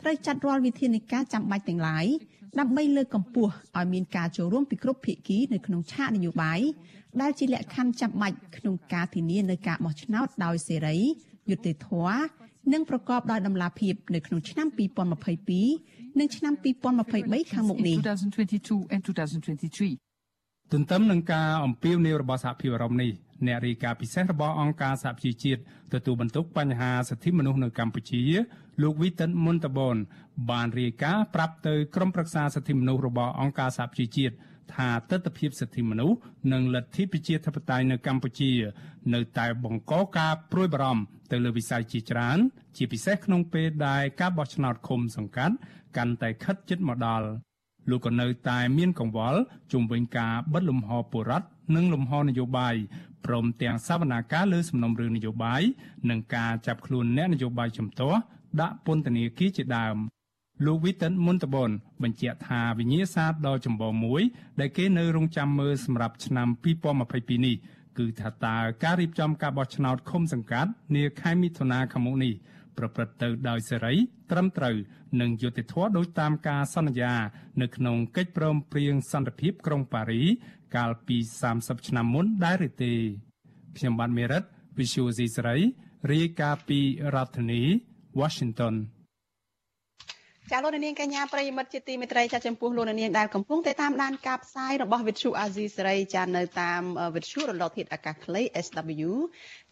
[0.00, 2.06] ត្រូវចាត់រាល់វិធានការចាំបាច់ទាំងឡាយ
[2.60, 6.60] ដើម្បីលើកកម្ពស់ឲ្យមានការចូលរួមពីគ្រប់ភាគីនៅក្នុងឆាកនយោបាយ
[7.20, 10.96] ដែលជាលក្ខខណ្ឌចាំបាច់ក្នុងការធានានៅការបោះឆ្នោតដោយសេរី
[11.50, 12.20] យុត្តិធម៌
[12.72, 14.66] និងប្រកបដោយតម្លាភាពនៅក្នុងឆ្នាំ
[15.42, 17.96] 2022និងឆ្នាំ2023ខាងមុខនេះ
[18.38, 20.11] 2022 and 2023
[20.72, 23.10] ទន្ទឹមនឹងការអំពាវនាវរបស់សហភាពអឺរ៉ុបនេះ
[23.46, 25.60] អ្នករាយការណ៍ពិសេសរបស់អង្គការសហប្រជាជាតិ
[25.92, 28.22] ទទួលបន្ទុកបញ្ហាសិទ្ធិមនុស្សនៅកម្ពុជា
[28.82, 29.96] លោកវីតិនមុនតបន
[30.50, 34.34] បានរាយការណ៍ប្រាប់ទៅក្រុមប្រឹក្សាសិទ្ធិមនុស្សរបស់អង្គការសហប្រជាជាតិ
[34.74, 36.16] ថាទស្សនវិជ្ជាសិទ្ធិមនុស្ស
[36.52, 38.52] និងលទ្ធិប្រជាធិបតេយ្យនៅកម្ពុជា
[39.14, 42.38] នៅតែបង្កការព្រួយបារម្ភទៅលើវិស័យជាច្រើន
[42.76, 45.54] ជាពិសេសក្នុងពេលដែលការបោះឆ្នោតឃុំសង្កាត់
[45.96, 47.28] កាន់តែខិតជិតមកដល់
[47.90, 49.40] លោកក៏នៅតែមានកង្វល់
[49.72, 52.74] ជុំវិញការបិទលំហបុរដ្ឋនិងលំហនយោបាយ
[53.24, 55.62] ព្រមទាំងសវនាការលើសំណុំរឿងនយោបាយ
[56.10, 58.18] និងការចាប់ខ្លួនអ្នកនយោបាយជំទាស់
[58.60, 59.96] ដាក់ពន្ធនាគារជាដើម
[60.66, 61.70] លោកវីតិនមុនតបន
[62.02, 64.22] បញ្ជាក់ថាវិញ្ញាសាដ៏ចម្បងមួយ
[64.60, 66.48] ដែលគេនៅរងចាំមើលសម្រាប់ឆ្នាំ
[67.02, 67.56] 2022នេះ
[67.98, 72.34] គឺថាតើការរៀបចំការបោះឆ្នោតឃុំសង្កាត់នាខែមិថុនាខាងមុខនេះ
[72.78, 73.94] ប្រព្រឹត្តទៅដោយសេរី
[74.30, 74.76] ត្រឹមត្រូវ
[75.20, 77.12] និងយុត្តិធម៌ដោយតាមការសន្យា
[77.60, 80.22] នៅក្នុងកិច្ចព្រមព្រៀងសន្តិភាពក្រុងប៉ារី
[80.76, 81.16] កាលពី
[81.52, 82.92] 30ឆ្នាំមុនដែរឬទេ
[83.76, 84.42] ខ្ញុំបានមេរិត
[84.78, 85.56] Visual C ស្រី
[86.10, 86.80] រាយការណ៍ពី
[87.14, 87.62] រដ្ឋធានី
[88.20, 88.74] Washington
[90.54, 96.82] ចាលោកនាងកញ្ញាប្រិយមិត្តជាទីមេត្រីចាចំពោះលោកនាងដែលកំពុងតែតាមដានការផ្សាយរបស់វិទ្យុអាស៊ីសេរីចានៅតាម
[97.14, 99.10] វិទ្យុរលកធាតុអាកាសខ្លី SW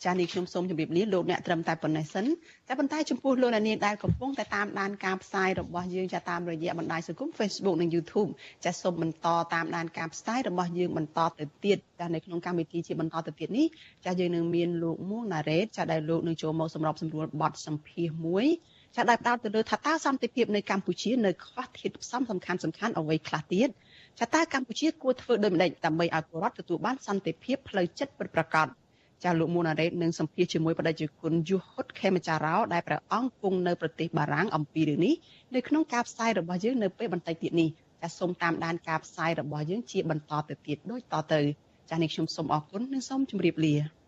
[0.05, 2.27] ចានេះខ្ញុំសូមជម្រាបលាលោកអ្នកត្រឹមតែប៉ុណ្ណេះសិន
[2.69, 8.31] ចាប៉ុន្តែចំពោះលោកនាងដែលកំពុងតែតាមដានការផ្សាយរបស់យើងចាតាមរយៈបណ្ដាញសង្គម Facebook និង YouTube
[8.65, 13.67] ចាសូមបន្តតាមដានការផ្សាយរបស់យើងបន្តទៅទៀតចានៅក្នុងកម្មវិធីជាបន្តទៅទៀតនេះ
[14.05, 18.47] ចាយើងនឹងមានលោកមួងណារ៉េតចាដែលលោកនឹងចូលមកសម្របសម្រួលបទសម្ភាសមួយ
[18.97, 23.69] ចាដែលផ្ដោតទៅលើថាតើសន្តិភាពនៅកម្ពុជានៅខ្វះធាតុផ្សំសំខាន់សំខាន់អ្វីខ្លះទៀត
[24.19, 28.67] ចាតើកម្ពុជាគួរធ្វើដូចម្តេចដើម្បីឲ្យពលរដ្ឋទទួលបានសន្តិភាពផ្លូវចិត្តពិតប្រាកដ
[29.25, 35.15] ចាលោកមូណារ៉េតនឹងសម្ភាសជាមួយបដិជគុណយុហុតខេមចារោដែលព្រះអង្គគង់នៅប្រទេសបារាំងអំពីរឿងនេះ
[35.55, 37.69] នៅក្នុងការផ្សាយរបស់យើងនៅពេលបន្តិចទៀតនេះ
[38.03, 41.41] ចាសូមតាមដានការផ្សាយរបស់យើងជាបន្តទៅទៀតដូចតទៅ
[41.91, 44.00] ចានេះខ្ញុំសូមអរគុណនិងសូមជម្រាបលា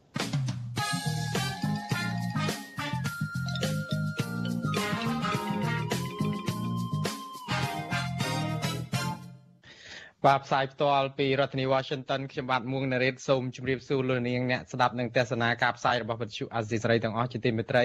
[10.27, 17.85] បាទផ្សាយផ្ទាល់ពីរដ្ឋធានី Washington ខ្ញុំបាទមួងណារ៉េតសូមជម្រាបសួរលោកនាងអ្នកស្ដាប់និងទស្សនាការផ្សាយរបស់វិទ្យុអាស៊ីសេរីទាំងអស់ជាទីមេត្រី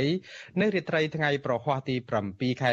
[0.61, 1.95] នៅរាត្រីថ្ងៃប្រហ័សទី
[2.29, 2.69] 7ខែ